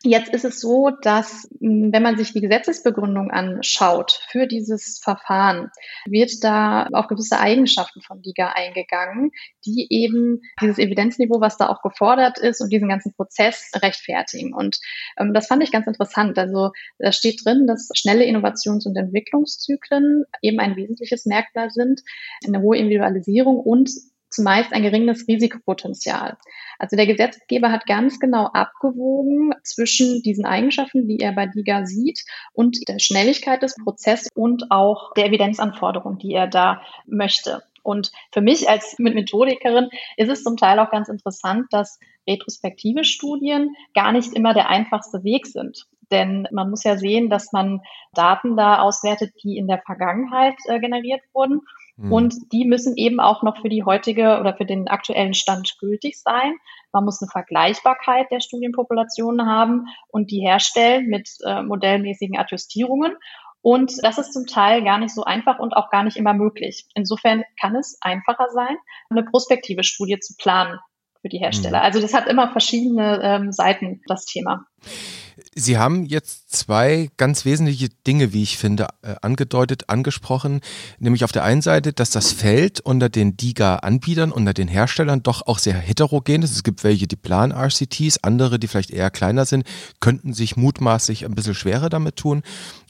Jetzt 0.04 0.34
ist 0.34 0.44
es 0.44 0.60
so, 0.60 0.90
dass 0.90 1.48
wenn 1.62 2.04
man 2.04 2.18
sich 2.18 2.34
die 2.34 2.42
Gesetzesbegründung 2.42 3.32
anschaut, 3.32 4.20
für 4.34 4.48
dieses 4.48 5.00
Verfahren 5.00 5.70
wird 6.06 6.44
da 6.44 6.88
auf 6.92 7.08
gewisse 7.08 7.40
Eigenschaften 7.40 8.02
von 8.02 8.22
DIGA 8.24 8.50
eingegangen, 8.50 9.32
die 9.64 9.88
eben 9.92 10.42
dieses 10.60 10.80
Evidenzniveau, 10.80 11.40
was 11.40 11.58
da 11.58 11.70
auch 11.70 11.84
gefordert 11.84 12.40
ist 12.40 12.60
und 12.60 12.74
diesen 12.74 12.90
ganzen 12.90 13.14
Prozess 13.14 13.72
rechtfertigen. 13.76 14.54
Und 14.54 14.80
ähm, 15.18 15.34
das 15.34 15.48
fand 15.48 15.64
ich 15.64 15.72
ganz 15.72 15.86
interessant. 15.86 16.38
Also 16.40 16.72
da 16.98 17.12
steht 17.12 17.46
drin, 17.46 17.68
dass 17.68 17.90
schnelle 17.94 18.26
Innovations- 18.26 18.88
und 18.88 18.98
Entwicklungszyklen 18.98 20.26
eben 20.42 20.60
ein 20.60 20.76
wesentliches 20.76 21.26
Merkmal 21.26 21.70
sind, 21.70 22.02
eine 22.46 22.62
hohe 22.62 22.78
Individualisierung 22.78 23.60
und 23.60 23.92
zumeist 24.34 24.74
ein 24.74 24.84
geringes 24.84 25.28
Risikopotenzial. 25.28 26.38
Also 26.80 26.96
der 26.96 27.08
Gesetzgeber 27.08 27.72
hat 27.72 27.86
ganz 27.86 28.20
genau 28.20 28.48
abgewogen 28.48 29.54
zwischen 29.64 30.22
diesen 30.22 30.46
Eigenschaften, 30.46 31.08
die 31.08 31.20
er 31.20 31.34
bei 31.34 31.48
DIGA 31.48 31.86
sieht, 31.86 32.20
und 32.54 32.78
der 32.88 33.00
Schnelligkeit 33.00 33.62
des 33.62 33.76
Prozesses 33.84 34.28
und 34.36 34.72
auch 34.72 35.14
der 35.14 35.28
Evidenzanforderungen, 35.28 36.18
die 36.18 36.34
er 36.34 36.48
da 36.48 36.82
möchte. 37.06 37.64
Und 37.84 38.12
für 38.32 38.42
mich 38.42 38.70
als 38.70 38.96
Methodikerin 38.98 39.90
ist 40.18 40.30
es 40.30 40.44
zum 40.44 40.58
Teil 40.58 40.80
auch 40.80 40.90
ganz 40.90 41.10
interessant, 41.10 41.68
dass 41.72 42.00
retrospektive 42.28 43.04
Studien 43.04 43.76
gar 43.94 44.12
nicht 44.12 44.34
immer 44.34 44.54
der 44.54 44.70
einfachste 44.70 45.24
Weg 45.24 45.46
sind. 45.46 45.86
Denn 46.14 46.48
man 46.52 46.70
muss 46.70 46.86
ja 46.86 46.96
sehen, 46.96 47.30
dass 47.30 47.52
man 47.52 47.82
Daten 48.14 48.56
da 48.56 48.80
auswertet, 48.80 49.34
die 49.44 49.58
in 49.58 49.68
der 49.68 49.82
Vergangenheit 49.86 50.56
äh, 50.68 50.80
generiert 50.80 51.22
wurden 51.34 51.60
Mhm. 51.98 52.12
Und 52.12 52.36
die 52.52 52.66
müssen 52.66 52.96
eben 52.98 53.20
auch 53.20 53.44
noch 53.44 53.62
für 53.62 53.70
die 53.70 53.84
heutige 53.84 54.40
oder 54.40 54.56
für 54.56 54.66
den 54.66 54.88
aktuellen 54.88 55.34
Stand 55.34 55.78
gültig 55.80 56.20
sein. 56.20 56.56
Man 56.92 57.06
muss 57.06 57.22
eine 57.22 57.30
Vergleichbarkeit 57.30 58.28
der 58.32 58.40
Studienpopulationen 58.40 59.48
haben 59.48 59.88
und 60.10 60.32
die 60.32 60.40
herstellen 60.40 61.08
mit 61.08 61.30
äh, 61.46 61.62
modellmäßigen 61.62 62.38
Adjustierungen. 62.38 63.16
Und 63.62 63.94
das 64.04 64.18
ist 64.18 64.34
zum 64.34 64.46
Teil 64.46 64.84
gar 64.84 64.98
nicht 64.98 65.16
so 65.16 65.24
einfach 65.24 65.60
und 65.60 65.74
auch 65.74 65.90
gar 65.90 66.04
nicht 66.04 66.18
immer 66.18 66.34
möglich. 66.34 66.86
Insofern 66.96 67.44
kann 67.62 67.76
es 67.76 67.98
einfacher 68.02 68.48
sein, 68.54 68.76
eine 69.10 69.24
prospektive 69.24 69.84
Studie 69.84 70.20
zu 70.20 70.36
planen 70.38 70.80
für 71.22 71.30
die 71.30 71.38
Hersteller. 71.38 71.80
Mhm. 71.80 71.86
Also 71.86 72.02
das 72.02 72.14
hat 72.14 72.28
immer 72.28 72.52
verschiedene 72.52 73.22
ähm, 73.24 73.52
Seiten, 73.52 74.02
das 74.08 74.26
Thema. 74.26 74.66
Sie 75.56 75.78
haben 75.78 76.06
jetzt 76.06 76.52
zwei 76.52 77.10
ganz 77.18 77.46
wesentliche 77.46 77.90
Dinge, 78.06 78.34
wie 78.34 78.44
ich 78.44 78.58
finde, 78.58 78.88
äh, 79.02 79.16
angedeutet, 79.22 79.90
angesprochen. 79.90 80.62
Nämlich 81.00 81.24
auf 81.24 81.32
der 81.32 81.44
einen 81.44 81.62
Seite, 81.62 81.94
dass 81.94 82.10
das 82.10 82.32
Feld 82.32 82.80
unter 82.82 83.10
den 83.10 83.38
DIGA-Anbietern, 83.38 84.32
unter 84.32 84.54
den 84.54 84.68
Herstellern 84.68 85.24
doch 85.24 85.46
auch 85.48 85.60
sehr 85.60 85.76
heterogen 85.76 86.44
ist. 86.44 86.52
Es 86.52 86.64
gibt 86.64 86.84
welche, 86.84 87.08
die 87.08 87.16
planen 87.16 87.52
RCTs, 87.52 88.20
andere, 88.24 88.60
die 88.60 88.68
vielleicht 88.68 88.92
eher 88.92 89.10
kleiner 89.10 89.46
sind, 89.46 89.66
könnten 90.00 90.34
sich 90.34 90.56
mutmaßlich 90.56 91.26
ein 91.26 91.36
bisschen 91.36 91.56
schwerer 91.56 91.90
damit 91.90 92.16
tun. 92.16 92.44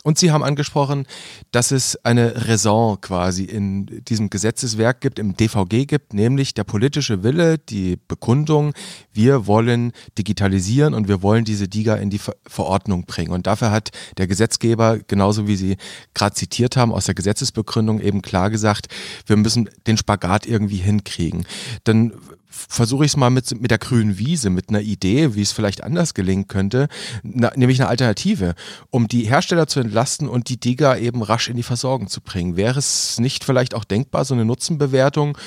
Und 0.04 0.18
Sie 0.18 0.32
haben 0.32 0.44
angesprochen, 0.44 1.08
dass 1.52 1.72
es 1.72 1.96
eine 2.04 2.48
Raison 2.50 3.00
quasi 3.00 3.46
in 3.46 4.04
diesem 4.04 4.30
Gesetzeswerk 4.30 5.00
gibt, 5.00 5.18
im 5.18 5.38
DVG 5.38 5.86
gibt, 5.86 6.14
nämlich 6.14 6.54
der 6.54 6.66
politische 6.66 7.24
Wille, 7.24 7.58
die 7.58 7.98
Bekundung, 8.10 8.74
wir 9.14 9.48
wollen 9.48 9.94
digitalisieren 10.18 10.94
und 10.94 11.08
wir 11.08 11.22
wollen 11.22 11.46
diese 11.46 11.70
DIGA 11.70 11.96
in 11.96 12.10
die 12.10 12.20
Verordnung 12.48 13.06
bringen. 13.06 13.32
Und 13.32 13.48
dafür 13.48 13.72
hat 13.72 13.92
der 14.18 14.28
Gesetzgeber, 14.28 15.00
genauso 15.08 15.48
wie 15.48 15.56
Sie 15.56 15.78
gerade 16.14 16.36
zitiert 16.36 16.78
haben, 16.78 16.92
aus 16.92 17.06
der 17.06 17.16
Gesetzesbegründung 17.16 18.00
eben 18.00 18.22
klar 18.22 18.50
gesagt, 18.50 18.88
wir 19.26 19.38
müssen 19.38 19.70
den 19.88 19.98
Spagat 19.98 20.46
irgendwie 20.46 20.78
hinkriegen. 20.78 21.46
Dann 21.84 22.14
versuche 22.54 23.06
ich 23.06 23.12
es 23.12 23.18
mal 23.18 23.30
mit, 23.30 23.60
mit 23.60 23.72
der 23.72 23.78
grünen 23.78 24.18
Wiese, 24.18 24.50
mit 24.50 24.70
einer 24.70 24.82
Idee, 24.82 25.36
wie 25.36 25.42
es 25.42 25.52
vielleicht 25.52 25.84
anders 25.84 26.14
gelingen 26.14 26.48
könnte, 26.48 26.88
na, 27.24 27.52
nämlich 27.56 27.82
eine 27.82 27.90
Alternative, 27.90 28.54
um 28.92 29.08
die 29.08 29.24
Hersteller 29.24 29.68
zu 29.68 29.80
entlasten 29.80 30.30
und 30.30 30.50
die 30.50 30.60
Digger 30.60 31.00
eben 31.00 31.24
rasch 31.24 31.50
in 31.50 31.58
die 31.58 31.64
Versorgung 31.64 32.08
zu 32.08 32.22
bringen. 32.22 32.56
Wäre 32.56 32.80
es 32.80 33.20
nicht 33.20 33.44
vielleicht 33.44 33.74
auch 33.74 33.84
denkbar, 33.84 34.26
so 34.26 34.34
eine 34.34 34.46
Nutzenbewertung 34.46 35.38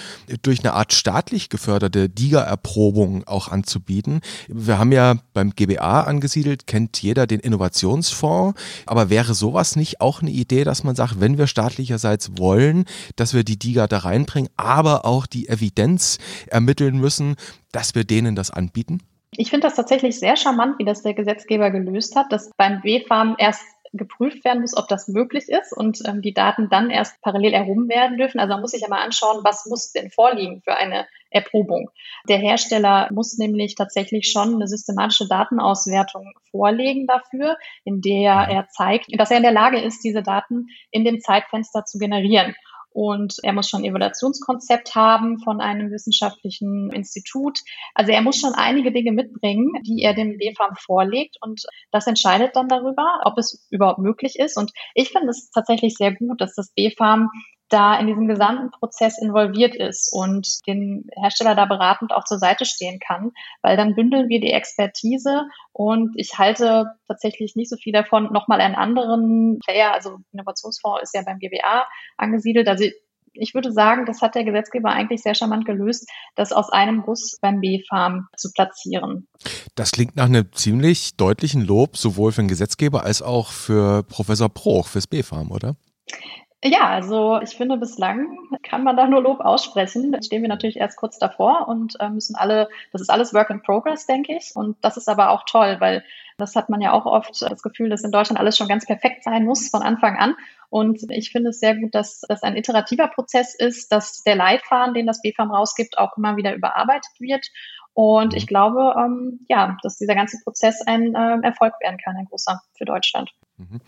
durch 0.43 0.61
eine 0.61 0.73
Art 0.75 0.93
staatlich 0.93 1.49
geförderte 1.49 2.09
Digger-Erprobung 2.09 3.25
auch 3.27 3.49
anzubieten? 3.49 4.21
Wir 4.49 4.79
haben 4.79 4.93
ja 4.93 5.15
beim 5.33 5.51
GBA 5.55 6.03
angesiedelt, 6.03 6.67
kennt 6.77 7.01
jeder 7.01 7.27
den 7.27 7.41
Innovationsfonds, 7.41 8.61
aber 8.85 9.09
wäre 9.09 9.33
sowas 9.33 9.77
nicht 9.77 10.03
auch 10.03 10.21
eine 10.21 10.31
Idee, 10.31 10.63
dass 10.63 10.85
man 10.85 10.95
sagt, 10.95 11.21
wenn 11.21 11.39
wir 11.39 11.47
staatlicherseits 11.47 12.33
wollen, 12.37 12.85
dass 13.17 13.33
wir 13.33 13.45
die 13.45 13.59
Digger 13.59 13.89
da 13.89 13.99
reinbringen, 13.99 14.51
aber 14.59 15.07
auch 15.07 15.25
die 15.25 15.49
Evidenz 15.49 16.19
ermitteln 16.49 16.99
müssen, 16.99 17.37
dass 17.73 17.95
wir 17.95 18.05
denen 18.05 18.37
das 18.37 18.51
anbieten? 18.51 19.01
Ich 19.31 19.49
finde 19.49 19.69
das 19.69 19.77
tatsächlich 19.77 20.19
sehr 20.19 20.37
charmant, 20.37 20.79
wie 20.79 20.85
das 20.85 21.03
der 21.03 21.15
Gesetzgeber 21.15 21.71
gelöst 21.71 22.15
hat, 22.15 22.31
dass 22.31 22.51
beim 22.59 22.85
W-Farm 22.85 23.37
erst 23.39 23.65
geprüft 23.95 24.45
werden 24.45 24.61
muss, 24.61 24.77
ob 24.77 24.87
das 24.89 25.09
möglich 25.09 25.49
ist 25.49 25.73
und 25.73 26.03
ähm, 26.07 26.21
die 26.21 26.35
Daten 26.35 26.69
dann 26.69 26.91
erst 26.91 27.23
parallel 27.23 27.55
erhoben 27.55 27.89
werden 27.89 28.19
dürfen. 28.19 28.39
Also 28.39 28.53
man 28.53 28.61
muss 28.61 28.73
sich 28.73 28.83
ja 28.83 28.89
mal 28.89 29.03
anschauen, 29.03 29.45
was 29.45 29.65
muss 29.65 29.93
denn 29.93 30.11
vorliegen 30.11 30.61
für 30.61 30.77
eine 30.77 31.07
Erprobung. 31.37 31.91
Der 32.29 32.39
Hersteller 32.39 33.09
muss 33.13 33.39
nämlich 33.39 33.75
tatsächlich 33.75 34.31
schon 34.31 34.55
eine 34.55 34.67
systematische 34.67 35.29
Datenauswertung 35.29 36.33
vorlegen 36.51 37.07
dafür, 37.07 37.57
in 37.85 38.01
der 38.01 38.33
er 38.33 38.69
zeigt, 38.69 39.07
dass 39.19 39.31
er 39.31 39.37
in 39.37 39.43
der 39.43 39.53
Lage 39.53 39.81
ist, 39.81 40.03
diese 40.05 40.23
Daten 40.23 40.67
in 40.91 41.05
dem 41.05 41.21
Zeitfenster 41.21 41.85
zu 41.85 41.99
generieren. 41.99 42.55
Und 42.97 43.35
er 43.43 43.53
muss 43.53 43.69
schon 43.69 43.83
ein 43.83 43.91
Evaluationskonzept 43.91 44.95
haben 44.95 45.39
von 45.41 45.61
einem 45.61 45.91
wissenschaftlichen 45.91 46.91
Institut. 46.93 47.59
Also 47.95 48.11
er 48.11 48.23
muss 48.23 48.41
schon 48.41 48.55
einige 48.55 48.91
Dinge 48.91 49.13
mitbringen, 49.13 49.71
die 49.83 50.01
er 50.01 50.15
dem 50.15 50.39
BFAM 50.39 50.77
vorlegt. 50.79 51.37
Und 51.43 51.67
das 51.91 52.07
entscheidet 52.07 52.57
dann 52.57 52.69
darüber, 52.69 53.21
ob 53.25 53.37
es 53.37 53.69
überhaupt 53.71 53.99
möglich 53.99 54.39
ist. 54.39 54.57
Und 54.57 54.73
ich 54.95 55.11
finde 55.11 55.29
es 55.29 55.51
tatsächlich 55.51 55.95
sehr 55.95 56.15
gut, 56.15 56.41
dass 56.41 56.55
das 56.55 56.73
BFAM 56.75 57.29
da 57.69 57.99
in 57.99 58.07
diesem 58.07 58.29
gesamten 58.29 58.71
Prozess 58.71 59.21
involviert 59.21 59.75
ist 59.75 60.13
und 60.13 60.67
den 60.67 61.09
Hersteller 61.17 61.55
da 61.55 61.65
beratend 61.65 62.13
auch 62.13 62.25
zur 62.25 62.39
Seite 62.39 62.65
stehen 62.65 63.01
kann, 63.01 63.33
weil 63.63 63.77
dann 63.77 63.95
bündeln 63.95 64.29
wir 64.29 64.41
die 64.41 64.53
Expertise 64.53 65.47
und 65.73 66.13
ich 66.17 66.39
halte 66.39 66.93
tatsächlich 67.09 67.57
nicht 67.57 67.71
so 67.71 67.77
viel 67.77 67.93
davon, 67.93 68.33
nochmal 68.33 68.61
einen 68.61 68.77
anderen 68.77 69.59
Player, 69.59 69.93
also 69.93 70.19
Innovationsfonds 70.33 71.03
ist 71.03 71.15
ja 71.15 71.23
beim 71.23 71.39
GBA 71.39 71.87
angesiedelt, 72.17 72.69
also 72.69 72.85
ich 73.39 73.55
würde 73.55 73.73
sagen, 73.73 74.07
das 74.07 74.23
hat 74.23 74.35
der 74.35 74.45
Gesetzgeber 74.45 74.91
eigentlich 74.91 75.23
sehr 75.23 75.35
charmant 75.35 75.67
gelöst, 75.67 76.09
das 76.35 76.53
aus 76.53 76.71
einem 76.71 77.03
Guss 77.03 77.39
beim 77.41 77.61
B-Farm 77.61 78.29
zu 78.37 78.51
platzieren. 78.53 79.29
Das 79.75 79.93
klingt 79.93 80.17
nach 80.17 80.25
einem 80.25 80.51
ziemlich 80.53 81.17
deutlichen 81.17 81.61
Lob, 81.61 81.97
sowohl 81.97 82.33
für 82.33 82.43
den 82.43 82.49
Gesetzgeber 82.49 83.05
als 83.05 83.23
auch 83.23 83.51
für 83.51 84.03
Professor 84.05 84.49
Proch 84.49 84.87
fürs 84.87 85.07
B-Farm, 85.07 85.51
oder? 85.51 85.77
Ja, 86.69 86.89
also 86.89 87.41
ich 87.43 87.51
finde, 87.57 87.77
bislang 87.77 88.39
kann 88.63 88.83
man 88.83 88.97
da 88.97 89.07
nur 89.07 89.23
Lob 89.23 89.41
aussprechen. 89.41 90.13
Jetzt 90.13 90.27
stehen 90.27 90.43
wir 90.43 90.49
natürlich 90.49 90.79
erst 90.79 90.97
kurz 90.97 91.19
davor 91.19 91.69
und 91.69 91.95
äh, 92.01 92.09
müssen 92.09 92.35
alle, 92.35 92.69
das 92.91 93.01
ist 93.01 93.11
alles 93.11 93.33
Work 93.33 93.51
in 93.51 93.63
Progress, 93.63 94.07
denke 94.07 94.37
ich. 94.37 94.51
Und 94.57 94.77
das 94.81 94.97
ist 94.97 95.09
aber 95.09 95.31
auch 95.31 95.45
toll, 95.45 95.77
weil 95.79 96.03
das 96.37 96.55
hat 96.55 96.69
man 96.69 96.81
ja 96.81 96.93
auch 96.93 97.07
oft 97.07 97.41
das 97.41 97.63
Gefühl, 97.63 97.89
dass 97.89 98.05
in 98.05 98.11
Deutschland 98.11 98.39
alles 98.39 98.57
schon 98.57 98.69
ganz 98.69 98.87
perfekt 98.87 99.25
sein 99.25 99.45
muss 99.45 99.69
von 99.69 99.83
Anfang 99.83 100.17
an. 100.17 100.35
Und 100.69 101.11
ich 101.11 101.31
finde 101.31 101.51
es 101.51 101.61
sehr 101.61 101.77
gut, 101.77 101.95
dass 101.95 102.21
das 102.29 102.43
ein 102.43 102.57
iterativer 102.57 103.09
Prozess 103.09 103.55
ist, 103.55 103.93
dass 103.93 104.23
der 104.23 104.37
Leitfaden, 104.37 104.95
den 104.95 105.07
das 105.07 105.23
BFAM 105.23 105.51
rausgibt, 105.51 105.99
auch 105.99 106.17
immer 106.17 106.37
wieder 106.37 106.55
überarbeitet 106.55 107.13
wird. 107.19 107.47
Und 107.95 108.35
ich 108.35 108.47
glaube, 108.47 108.95
ähm, 108.99 109.41
ja, 109.49 109.79
dass 109.83 109.97
dieser 109.97 110.15
ganze 110.15 110.37
Prozess 110.45 110.83
ein 110.87 111.15
äh, 111.15 111.39
Erfolg 111.43 111.73
werden 111.81 111.97
kann, 111.97 112.15
ein 112.17 112.27
großer 112.27 112.61
für 112.77 112.85
Deutschland. 112.85 113.31
Mhm. 113.57 113.81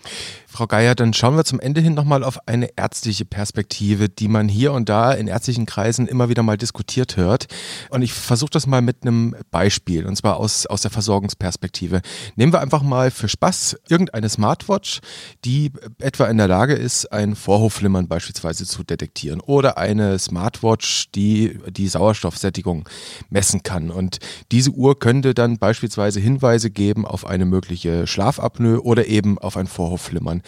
Frau 0.47 0.67
Geier, 0.67 0.95
dann 0.95 1.13
schauen 1.13 1.37
wir 1.37 1.45
zum 1.45 1.61
Ende 1.61 1.83
hin 1.83 1.93
nochmal 1.93 2.25
auf 2.25 2.39
eine 2.49 2.71
ärztliche 2.75 3.27
Perspektive, 3.27 4.09
die 4.09 4.29
man 4.29 4.49
hier 4.49 4.73
und 4.73 4.89
da 4.89 5.13
in 5.13 5.29
ärztlichen 5.29 5.67
Kreisen 5.67 6.09
immer 6.09 6.31
wieder 6.31 6.43
mal 6.43 6.57
diskutiert 6.57 7.19
hört. 7.19 7.49
Und 7.91 8.01
ich 8.01 8.15
versuche 8.15 8.51
das 8.51 8.67
mal 8.67 8.81
mit 8.81 9.03
einem 9.03 9.37
Beispiel, 9.51 10.07
und 10.07 10.17
zwar 10.17 10.39
aus, 10.39 10.65
aus 10.65 10.81
der 10.81 10.91
Versorgungsperspektive. 10.91 12.01
Nehmen 12.39 12.53
wir 12.53 12.61
einfach 12.61 12.85
mal 12.85 13.11
für 13.11 13.27
Spaß 13.27 13.79
irgendeine 13.89 14.29
Smartwatch, 14.29 15.01
die 15.45 15.73
etwa 15.99 16.27
in 16.27 16.39
der 16.39 16.47
Lage 16.47 16.75
ist, 16.75 17.11
ein 17.11 17.35
Vorhofflimmern 17.35 18.07
beispielsweise 18.07 18.65
zu 18.65 18.85
detektieren. 18.85 19.41
Oder 19.41 19.77
eine 19.77 20.21
Smartwatch, 20.21 21.11
die 21.17 21.59
die 21.69 21.89
Sauerstoffsättigung 21.89 22.89
messen 23.29 23.65
kann. 23.65 23.91
Und 23.91 24.19
diese 24.53 24.71
Uhr 24.71 25.01
könnte 25.01 25.35
dann 25.35 25.59
beispielsweise 25.59 26.21
Hinweise 26.21 26.71
geben 26.71 27.07
auf 27.07 27.27
eine 27.27 27.45
mögliche 27.45 28.07
Schlafapnoe 28.07 28.85
oder 28.85 29.07
eben 29.09 29.39
auf 29.39 29.57
ein 29.57 29.67
Vorhofflimmern. 29.67 30.43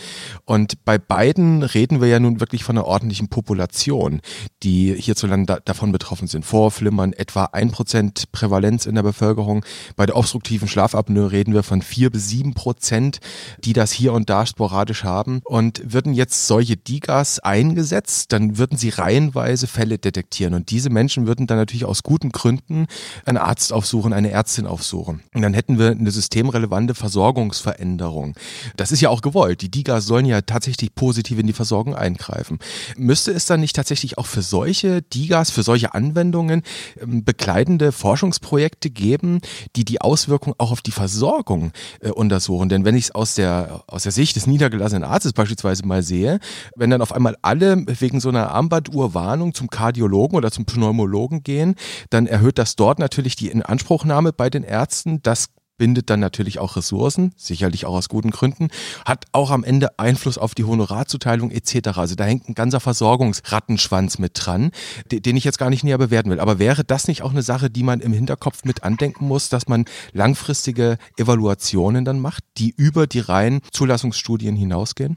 Und 0.45 0.85
bei 0.85 0.97
beiden 0.97 1.65
reden 1.65 2.01
wir 2.01 2.07
ja 2.07 2.21
nun 2.21 2.39
wirklich 2.39 2.63
von 2.63 2.79
einer 2.79 2.87
ordentlichen 2.87 3.27
Population, 3.27 4.21
die 4.63 4.95
hierzulande 4.95 5.55
da, 5.55 5.59
davon 5.59 5.91
betroffen 5.91 6.29
sind. 6.29 6.45
Vorhofflimmern 6.45 7.15
etwa 7.15 7.47
ein 7.47 7.73
Prozent 7.73 8.31
Prävalenz 8.31 8.87
in 8.87 8.95
der 8.95 9.03
Bevölkerung. 9.03 9.65
Bei 9.97 10.07
der 10.07 10.17
obstruktiven 10.17 10.69
Schlafapnoe 10.69 11.33
reden 11.33 11.53
wir 11.53 11.65
von 11.65 11.80
vier 11.83 12.11
bis 12.11 12.29
sieben 12.29 12.55
Prozent, 12.55 13.21
die 13.59 13.73
das 13.73 13.93
hier 13.93 14.13
und 14.13 14.31
da 14.31 14.47
sporadisch 14.47 15.05
haben. 15.05 15.41
Und 15.45 15.81
würden 15.85 16.15
jetzt 16.15 16.47
solche 16.47 16.77
Digas 16.77 17.39
eingesetzt, 17.39 18.33
dann 18.33 18.59
würden 18.59 18.77
sie 18.77 18.91
reihenweise 18.91 19.67
Fälle 19.67 19.99
detektieren. 19.99 20.55
Und 20.55 20.71
diese 20.71 20.91
Menschen 20.91 21.27
würden 21.27 21.47
dann 21.47 21.59
natürlich 21.59 21.85
aus 21.85 22.03
guten 22.03 22.31
Gründen 22.31 22.87
einen 23.25 23.39
Arzt 23.39 23.73
aufsuchen, 23.73 24.13
eine 24.13 24.31
Ärztin 24.31 24.67
aufsuchen. 24.67 25.23
Und 25.35 25.43
dann 25.43 25.55
hätten 25.55 25.79
wir 25.79 25.91
eine 25.91 26.11
systemrelevante 26.11 26.95
Versorgungsveränderung. 26.95 28.35
Das 28.77 28.93
ist 28.93 29.01
ja 29.01 29.09
auch 29.09 29.23
gewollt. 29.23 29.63
Die 29.63 29.71
Digas 29.71 30.07
sollen 30.07 30.27
ja 30.27 30.41
tatsächlich 30.43 30.95
positiv 30.95 31.39
in 31.39 31.47
die 31.47 31.53
Versorgung 31.53 31.95
eingreifen. 31.95 32.59
Müsste 32.97 33.33
es 33.33 33.47
dann 33.47 33.61
nicht 33.61 33.77
tatsächlich 33.77 34.19
auch 34.19 34.27
für 34.27 34.43
solche 34.43 35.03
Digas, 35.03 35.51
für 35.51 35.63
solche 35.63 35.95
Anwendungen 35.95 36.63
ähm, 37.01 37.25
begleitende 37.25 37.93
Forschungsprojekte 37.93 38.91
geben, 38.91 39.41
die 39.77 39.85
die 39.85 40.01
Auswirkungen 40.01 40.55
auch 40.59 40.73
auf 40.73 40.83
die 40.83 40.91
Versorgung 40.91 41.70
äh, 42.01 42.11
untersuchen? 42.11 42.69
Denn 42.69 42.85
wenn 42.85 42.95
ich 42.95 43.05
es 43.05 43.11
aus 43.15 43.35
der, 43.35 43.83
aus 43.87 44.05
der 44.05 44.13
Sicht 44.13 44.37
des 44.37 44.47
niedergelassenen 44.47 45.05
Arztes 45.05 45.33
beispielsweise 45.33 45.87
mal 45.87 46.03
sehe, 46.03 46.39
wenn 46.77 46.91
dann 46.91 47.03
auf 47.03 47.13
einmal 47.13 47.37
alle 47.43 47.85
wegen 47.87 48.21
so 48.21 48.29
einer 48.29 48.51
Armbanduhr 48.51 49.15
Warnung 49.15 49.55
zum 49.55 49.71
Kardiologen 49.71 50.37
oder 50.37 50.51
zum 50.51 50.65
Pneumologen 50.65 51.43
gehen, 51.43 51.75
dann 52.11 52.27
erhöht 52.27 52.59
das 52.59 52.77
dort 52.77 52.99
natürlich 52.99 53.37
die 53.37 53.49
Inanspruchnahme 53.49 54.33
bei 54.33 54.51
den 54.51 54.63
Ärzten. 54.63 55.23
Das 55.23 55.49
bindet 55.81 56.11
dann 56.11 56.21
natürlich 56.21 56.59
auch 56.59 56.77
Ressourcen, 56.77 57.33
sicherlich 57.39 57.87
auch 57.87 57.95
aus 57.95 58.11
guten 58.11 58.31
Gründen, 58.31 58.69
hat 59.07 59.25
auch 59.33 59.51
am 59.51 59.65
Ende 59.65 59.99
Einfluss 59.99 60.37
auf 60.37 60.55
die 60.55 60.65
Honorarzuteilung 60.65 61.51
etc. 61.51 61.97
Also 61.97 62.17
da 62.17 62.25
hängt 62.25 62.51
ein 62.51 62.55
ganzer 62.55 62.81
Versorgungsrattenschwanz 62.81 64.19
mit 64.19 64.33
dran, 64.35 64.73
den 65.11 65.39
ich 65.39 65.45
jetzt 65.45 65.57
gar 65.57 65.71
nicht 65.71 65.83
näher 65.83 65.97
bewerten 65.97 66.29
will. 66.29 66.39
Aber 66.39 66.59
wäre 66.59 66.85
das 66.85 67.09
nicht 67.09 67.23
auch 67.23 67.31
eine 67.31 67.41
Sache, 67.41 67.71
die 67.71 67.83
man 67.83 68.01
im 68.01 68.13
Hinterkopf 68.13 68.65
mit 68.65 68.83
andenken 68.83 69.27
muss, 69.27 69.49
dass 69.49 69.69
man 69.69 69.87
langfristige 70.13 70.99
Evaluationen 71.17 72.05
dann 72.05 72.21
macht, 72.21 72.45
die 72.59 72.75
über 72.77 73.07
die 73.07 73.21
reinen 73.21 73.63
Zulassungsstudien 73.73 74.57
hinausgehen? 74.57 75.17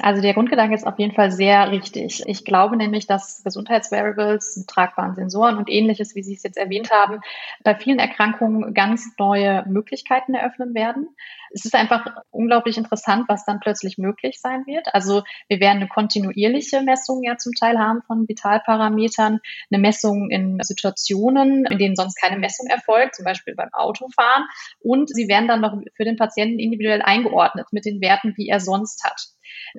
Also 0.00 0.20
der 0.20 0.34
Grundgedanke 0.34 0.74
ist 0.74 0.88
auf 0.88 0.98
jeden 0.98 1.14
Fall 1.14 1.30
sehr 1.30 1.70
richtig. 1.70 2.24
Ich 2.26 2.44
glaube 2.44 2.76
nämlich, 2.76 3.06
dass 3.06 3.44
Gesundheitsvariables 3.44 4.56
mit 4.56 4.66
tragbaren 4.66 5.14
Sensoren 5.14 5.56
und 5.56 5.70
ähnliches, 5.70 6.16
wie 6.16 6.22
Sie 6.24 6.34
es 6.34 6.42
jetzt 6.42 6.56
erwähnt 6.56 6.90
haben, 6.90 7.20
bei 7.62 7.76
vielen 7.76 8.00
Erkrankungen 8.00 8.74
ganz 8.74 9.08
neue 9.20 9.64
Möglichkeiten 9.68 10.34
eröffnen 10.34 10.74
werden. 10.74 11.14
Es 11.52 11.64
ist 11.64 11.76
einfach 11.76 12.04
unglaublich 12.32 12.76
interessant, 12.76 13.26
was 13.28 13.44
dann 13.44 13.60
plötzlich 13.60 13.96
möglich 13.96 14.40
sein 14.40 14.66
wird. 14.66 14.92
Also 14.92 15.22
wir 15.46 15.60
werden 15.60 15.76
eine 15.76 15.88
kontinuierliche 15.88 16.82
Messung 16.82 17.22
ja 17.22 17.36
zum 17.36 17.52
Teil 17.52 17.78
haben 17.78 18.02
von 18.02 18.28
Vitalparametern, 18.28 19.38
eine 19.70 19.80
Messung 19.80 20.28
in 20.28 20.58
Situationen, 20.60 21.66
in 21.66 21.78
denen 21.78 21.94
sonst 21.94 22.20
keine 22.20 22.40
Messung 22.40 22.66
erfolgt, 22.66 23.14
zum 23.14 23.24
Beispiel 23.24 23.54
beim 23.54 23.72
Autofahren. 23.72 24.44
Und 24.80 25.08
sie 25.08 25.28
werden 25.28 25.46
dann 25.46 25.60
noch 25.60 25.80
für 25.94 26.04
den 26.04 26.16
Patienten 26.16 26.58
individuell 26.58 27.00
eingeordnet 27.00 27.68
mit 27.70 27.84
den 27.84 28.00
Werten, 28.00 28.34
die 28.36 28.48
er 28.48 28.58
sonst 28.58 29.04
hat. 29.04 29.28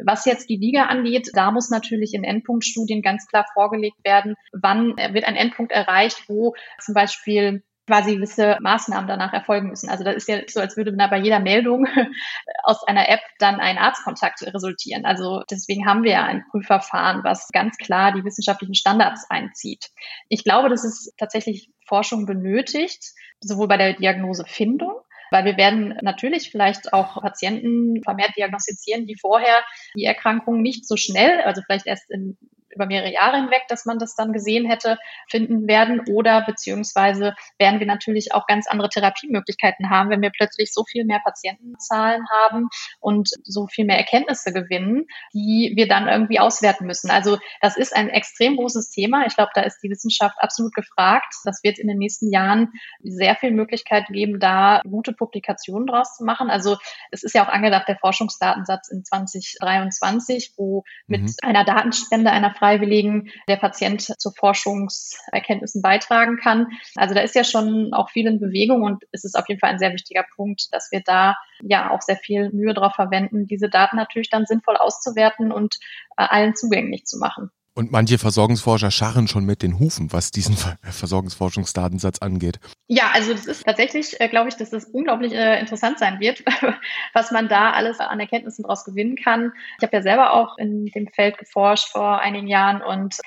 Was 0.04 0.26
jetzt 0.26 0.50
die 0.50 0.58
Liga 0.58 0.84
angeht, 0.84 1.30
da 1.34 1.52
muss 1.52 1.70
natürlich 1.70 2.14
in 2.14 2.24
Endpunktstudien 2.24 3.02
ganz 3.02 3.28
klar 3.28 3.46
vorgelegt 3.54 4.04
werden, 4.04 4.36
wann 4.52 4.96
wird 4.98 5.26
ein 5.26 5.36
Endpunkt 5.36 5.72
erreicht, 5.72 6.24
wo 6.28 6.54
zum 6.80 6.94
Beispiel 6.94 7.64
quasi 7.88 8.16
gewisse 8.16 8.58
Maßnahmen 8.62 9.08
danach 9.08 9.34
erfolgen 9.34 9.70
müssen. 9.70 9.90
Also 9.90 10.04
das 10.04 10.16
ist 10.16 10.28
ja 10.28 10.40
so, 10.48 10.60
als 10.60 10.76
würde 10.76 10.92
bei 10.92 11.20
jeder 11.20 11.40
Meldung 11.40 11.86
aus 12.64 12.84
einer 12.88 13.10
App 13.10 13.20
dann 13.40 13.60
ein 13.60 13.78
Arztkontakt 13.78 14.42
resultieren. 14.42 15.06
Also 15.06 15.44
deswegen 15.50 15.86
haben 15.86 16.04
wir 16.04 16.12
ja 16.12 16.26
ein 16.26 16.44
Prüfverfahren, 16.50 17.24
was 17.24 17.50
ganz 17.52 17.78
klar 17.78 18.12
die 18.12 18.24
wissenschaftlichen 18.24 18.76
Standards 18.76 19.26
einzieht. 19.30 19.92
Ich 20.30 20.44
glaube, 20.44 20.70
dass 20.70 20.84
es 20.84 21.14
tatsächlich 21.18 21.70
Forschung 21.86 22.26
benötigt, 22.26 23.14
sowohl 23.40 23.68
bei 23.68 23.78
der 23.78 23.94
Diagnosefindung 23.94 25.02
weil 25.36 25.44
wir 25.44 25.58
werden 25.58 25.98
natürlich 26.02 26.50
vielleicht 26.50 26.94
auch 26.94 27.22
Patienten 27.22 28.02
vermehrt 28.04 28.32
diagnostizieren, 28.38 29.06
die 29.06 29.18
vorher 29.20 29.66
die 29.98 30.06
Erkrankung 30.06 30.62
nicht 30.62 30.88
so 30.88 30.96
schnell, 30.96 31.42
also 31.42 31.62
vielleicht 31.62 31.88
erst 31.88 32.10
in 32.10 32.38
über 32.76 32.86
mehrere 32.86 33.12
Jahre 33.12 33.38
hinweg, 33.38 33.64
dass 33.70 33.86
man 33.86 34.00
das 34.00 34.16
dann 34.16 34.34
gesehen 34.34 34.70
hätte, 34.70 34.98
finden 35.30 35.68
werden. 35.68 36.02
Oder 36.10 36.42
beziehungsweise 36.46 37.34
werden 37.58 37.80
wir 37.80 37.88
natürlich 37.88 38.34
auch 38.34 38.48
ganz 38.48 38.68
andere 38.68 38.90
Therapiemöglichkeiten 38.90 39.90
haben, 39.90 40.10
wenn 40.10 40.22
wir 40.22 40.32
plötzlich 40.32 40.74
so 40.74 40.84
viel 40.84 41.06
mehr 41.06 41.20
Patientenzahlen 41.24 42.26
haben 42.30 42.70
und 43.00 43.30
so 43.44 43.68
viel 43.68 43.86
mehr 43.86 43.98
Erkenntnisse 43.98 44.54
gewinnen, 44.54 45.06
die 45.34 45.74
wir 45.76 45.88
dann 45.88 46.08
irgendwie 46.08 46.40
auswerten 46.40 46.86
müssen. 46.86 47.10
Also 47.10 47.38
das 47.62 47.78
ist 47.78 47.96
ein 47.96 48.10
extrem 48.10 48.58
großes 48.58 48.90
Thema. 48.90 49.26
Ich 49.26 49.36
glaube, 49.36 49.52
da 49.56 49.62
ist 49.62 49.80
die 49.82 49.90
Wissenschaft 49.90 50.36
absolut 50.40 50.74
gefragt. 50.74 51.34
Das 51.46 51.64
wird 51.64 51.80
in 51.80 51.88
den 51.88 51.98
nächsten 51.98 52.32
Jahren 52.32 52.72
sehr 53.02 53.36
viel 53.36 53.52
Möglichkeit 53.52 54.08
geben, 54.08 54.40
da 54.40 54.82
gute 54.90 55.14
Publikationen 55.14 55.88
draus 55.88 56.16
zu 56.16 56.24
machen. 56.24 56.50
Also 56.50 56.78
es 57.12 57.24
ist 57.24 57.34
ja 57.34 57.46
auch 57.46 57.52
angedacht, 57.52 57.88
der 57.88 57.98
Forschungsdatensatz 57.98 58.90
in 58.90 59.04
2023, 59.04 60.54
wo 60.58 60.84
mit 61.08 61.22
mhm. 61.22 61.34
einer 61.42 61.64
Datenspende 61.64 62.32
einer 62.32 62.54
Freiwilligen 62.66 63.30
der 63.48 63.58
Patient 63.58 64.02
zu 64.02 64.32
Forschungserkenntnissen 64.32 65.84
beitragen 65.84 66.38
kann. 66.38 66.68
Also 66.96 67.14
da 67.14 67.22
ist 67.22 67.36
ja 67.36 67.44
schon 67.44 67.94
auch 67.94 68.10
viel 68.10 68.26
in 68.26 68.40
Bewegung 68.40 68.82
und 68.82 69.04
es 69.12 69.24
ist 69.24 69.36
auf 69.38 69.48
jeden 69.48 69.60
Fall 69.60 69.70
ein 69.70 69.80
sehr 69.80 69.94
wichtiger 69.94 70.26
Punkt, 70.36 70.68
dass 70.72 70.92
wir 70.92 71.02
da 71.06 71.36
ja 71.62 71.92
auch 71.92 72.02
sehr 72.02 72.18
viel 72.18 72.50
Mühe 72.52 72.74
darauf 72.74 72.94
verwenden, 72.94 73.46
diese 73.46 73.70
Daten 73.70 73.98
natürlich 73.98 74.30
dann 74.32 74.48
sinnvoll 74.48 74.78
auszuwerten 74.78 75.52
und 75.52 75.76
äh, 76.18 76.24
allen 76.24 76.56
zugänglich 76.56 77.06
zu 77.06 77.20
machen. 77.20 77.52
Und 77.78 77.92
manche 77.92 78.18
Versorgungsforscher 78.18 78.90
scharren 78.90 79.28
schon 79.28 79.46
mit 79.46 79.62
den 79.62 79.80
Hufen, 79.80 80.14
was 80.14 80.32
diesen 80.32 80.56
Versorgungsforschungsdatensatz 80.82 82.20
angeht. 82.20 82.62
Ja, 82.88 83.12
also 83.12 83.34
das 83.34 83.46
ist 83.46 83.66
tatsächlich, 83.66 84.20
äh, 84.22 84.30
glaube 84.30 84.48
ich, 84.48 84.56
dass 84.56 84.70
das 84.70 84.86
unglaublich 84.86 85.34
äh, 85.34 85.60
interessant 85.60 86.00
sein 86.00 86.22
wird, 86.22 86.42
was 87.14 87.32
man 87.32 87.50
da 87.50 87.72
alles 87.72 88.00
an 88.00 88.22
Erkenntnissen 88.22 88.64
daraus 88.64 88.86
gewinnen 88.86 89.18
kann. 89.18 89.52
Ich 89.78 89.84
habe 89.84 89.98
ja 89.98 90.02
selber 90.02 90.32
auch 90.34 90.58
in 90.58 90.86
dem 90.86 91.08
Feld 91.08 91.38
geforscht 91.38 91.90
vor 91.90 92.20
einigen 92.22 92.48
Jahren 92.48 92.82
und 92.82 93.18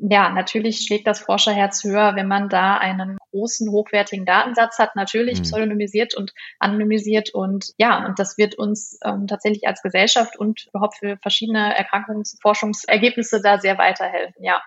ja, 0.00 0.30
natürlich 0.30 0.84
schlägt 0.86 1.06
das 1.06 1.20
Forscherherz 1.20 1.82
höher, 1.82 2.14
wenn 2.14 2.28
man 2.28 2.48
da 2.48 2.76
einen 2.76 3.18
großen, 3.30 3.70
hochwertigen 3.70 4.24
Datensatz 4.24 4.78
hat, 4.78 4.94
natürlich 4.96 5.38
mhm. 5.38 5.42
pseudonymisiert 5.42 6.14
und 6.14 6.32
anonymisiert 6.58 7.34
und 7.34 7.72
ja, 7.78 8.06
und 8.06 8.18
das 8.18 8.38
wird 8.38 8.54
uns 8.56 8.98
ähm, 9.04 9.26
tatsächlich 9.26 9.66
als 9.66 9.82
Gesellschaft 9.82 10.38
und 10.38 10.66
überhaupt 10.68 10.98
für 10.98 11.16
verschiedene 11.20 11.76
Erkrankungsforschungsergebnisse 11.76 13.40
da 13.42 13.58
sehr 13.58 13.78
weiterhelfen, 13.78 14.44
ja. 14.44 14.62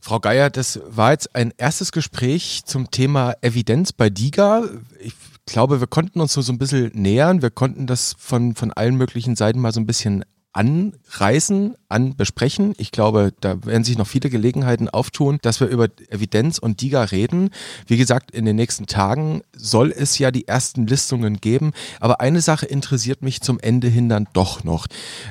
Frau 0.00 0.20
Geier, 0.20 0.50
das 0.50 0.80
war 0.84 1.12
jetzt 1.12 1.34
ein 1.34 1.54
erstes 1.56 1.90
Gespräch 1.90 2.64
zum 2.66 2.90
Thema 2.90 3.34
Evidenz 3.40 3.92
bei 3.92 4.10
DIGA. 4.10 4.64
Ich 5.00 5.14
glaube, 5.46 5.80
wir 5.80 5.86
konnten 5.86 6.20
uns 6.20 6.34
so, 6.34 6.42
so 6.42 6.52
ein 6.52 6.58
bisschen 6.58 6.90
nähern. 6.92 7.40
Wir 7.40 7.50
konnten 7.50 7.86
das 7.86 8.14
von, 8.18 8.54
von 8.54 8.70
allen 8.70 8.96
möglichen 8.96 9.34
Seiten 9.34 9.60
mal 9.60 9.72
so 9.72 9.80
ein 9.80 9.86
bisschen 9.86 10.22
anreißen, 10.54 11.74
anbesprechen. 11.88 12.74
Ich 12.78 12.92
glaube, 12.92 13.34
da 13.40 13.64
werden 13.66 13.84
sich 13.84 13.98
noch 13.98 14.06
viele 14.06 14.30
Gelegenheiten 14.30 14.88
auftun, 14.88 15.38
dass 15.42 15.60
wir 15.60 15.66
über 15.66 15.88
Evidenz 16.08 16.58
und 16.58 16.80
DIGA 16.80 17.02
reden. 17.02 17.50
Wie 17.86 17.96
gesagt, 17.96 18.30
in 18.30 18.44
den 18.44 18.56
nächsten 18.56 18.86
Tagen 18.86 19.42
soll 19.52 19.92
es 19.94 20.18
ja 20.18 20.30
die 20.30 20.46
ersten 20.46 20.86
Listungen 20.86 21.40
geben. 21.40 21.72
Aber 21.98 22.20
eine 22.20 22.40
Sache 22.40 22.66
interessiert 22.66 23.20
mich 23.20 23.40
zum 23.40 23.58
Ende 23.58 23.88
hin 23.88 24.08
dann 24.08 24.28
doch 24.32 24.62
noch. 24.62 24.86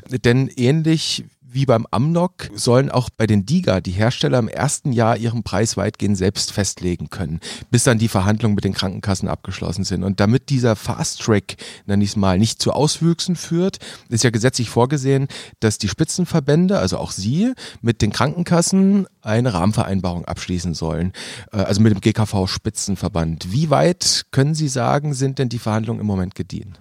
Denn 0.10 0.50
ähnlich 0.50 1.24
wie 1.53 1.65
beim 1.65 1.88
Amnok 1.91 2.50
sollen 2.53 2.89
auch 2.89 3.10
bei 3.10 3.27
den 3.27 3.45
DIGA 3.45 3.81
die 3.81 3.91
Hersteller 3.91 4.39
im 4.39 4.48
ersten 4.48 4.91
Jahr 4.91 5.17
ihren 5.17 5.43
Preis 5.43 5.77
weitgehend 5.77 6.17
selbst 6.17 6.51
festlegen 6.51 7.10
können, 7.10 7.39
bis 7.69 7.83
dann 7.83 8.00
die 8.00 8.07
Verhandlungen 8.07 8.55
mit 8.55 8.63
den 8.63 8.74
Krankenkassen 8.74 9.27
abgeschlossen 9.27 9.83
sind. 9.83 10.03
Und 10.03 10.19
damit 10.19 10.50
dieser 10.50 10.75
Fast 10.75 11.22
Track, 11.22 11.55
nenne 11.86 12.03
ich 12.03 12.12
es 12.12 12.15
mal, 12.15 12.39
nicht 12.39 12.62
zu 12.62 12.72
Auswüchsen 12.72 13.36
führt, 13.36 13.79
ist 14.10 14.24
ja 14.24 14.29
gesetzlich 14.29 14.69
vorgesehen, 14.69 15.27
dass 15.60 15.77
die 15.77 15.89
Spitzenverbände, 15.89 16.79
also 16.79 16.98
auch 16.98 17.12
Sie, 17.12 17.53
mit 17.81 18.01
den 18.01 18.12
Krankenkassen 18.12 19.07
eine 19.22 19.53
Rahmenvereinbarung 19.53 20.25
abschließen 20.25 20.74
sollen, 20.74 21.13
äh, 21.51 21.57
also 21.57 21.81
mit 21.81 21.93
dem 21.93 22.01
GKV 22.01 22.48
Spitzenverband. 22.48 23.51
Wie 23.51 23.70
weit 23.70 24.25
können 24.31 24.55
Sie 24.55 24.68
sagen, 24.68 25.13
sind 25.13 25.39
denn 25.39 25.50
die 25.50 25.59
Verhandlungen 25.59 26.01
im 26.01 26.07
Moment 26.07 26.35
gediehen? 26.35 26.77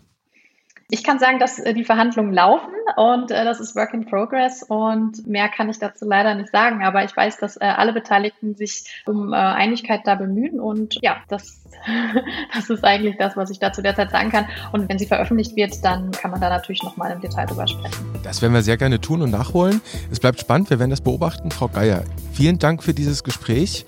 Ich 0.92 1.02
kann 1.02 1.18
sagen, 1.18 1.38
dass 1.38 1.58
äh, 1.58 1.72
die 1.72 1.84
Verhandlungen 1.84 2.34
laufen 2.34 2.68
und 2.98 3.30
äh, 3.30 3.46
das 3.46 3.60
ist 3.60 3.74
Work 3.74 3.94
in 3.94 4.04
Progress 4.04 4.62
und 4.62 5.26
mehr 5.26 5.48
kann 5.48 5.70
ich 5.70 5.78
dazu 5.78 6.04
leider 6.04 6.34
nicht 6.34 6.50
sagen, 6.50 6.84
aber 6.84 7.02
ich 7.02 7.16
weiß, 7.16 7.38
dass 7.38 7.56
äh, 7.56 7.64
alle 7.64 7.94
Beteiligten 7.94 8.54
sich 8.54 8.84
um 9.06 9.32
Einigkeit 9.32 10.02
da 10.04 10.16
bemühen 10.16 10.60
und 10.60 10.98
ja, 11.00 11.16
das, 11.28 11.62
das 12.54 12.68
ist 12.68 12.84
eigentlich 12.84 13.16
das, 13.16 13.38
was 13.38 13.48
ich 13.48 13.58
dazu 13.58 13.80
derzeit 13.80 14.10
sagen 14.10 14.30
kann. 14.30 14.44
Und 14.72 14.86
wenn 14.90 14.98
sie 14.98 15.06
veröffentlicht 15.06 15.56
wird, 15.56 15.82
dann 15.82 16.10
kann 16.10 16.30
man 16.30 16.42
da 16.42 16.50
natürlich 16.50 16.82
nochmal 16.82 17.10
im 17.10 17.22
Detail 17.22 17.46
drüber 17.46 17.66
sprechen. 17.66 18.20
Das 18.22 18.42
werden 18.42 18.52
wir 18.52 18.62
sehr 18.62 18.76
gerne 18.76 19.00
tun 19.00 19.22
und 19.22 19.30
nachholen. 19.30 19.80
Es 20.10 20.20
bleibt 20.20 20.40
spannend, 20.40 20.68
wir 20.68 20.78
werden 20.78 20.90
das 20.90 21.00
beobachten. 21.00 21.50
Frau 21.50 21.68
Geier, 21.68 22.04
vielen 22.34 22.58
Dank 22.58 22.82
für 22.82 22.92
dieses 22.92 23.24
Gespräch. 23.24 23.86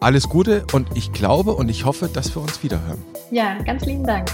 Alles 0.00 0.28
Gute 0.28 0.66
und 0.74 0.86
ich 0.96 1.14
glaube 1.14 1.54
und 1.54 1.70
ich 1.70 1.86
hoffe, 1.86 2.10
dass 2.12 2.36
wir 2.36 2.42
uns 2.42 2.62
wiederhören. 2.62 3.02
Ja, 3.30 3.54
ganz 3.64 3.86
lieben 3.86 4.04
Dank. 4.04 4.28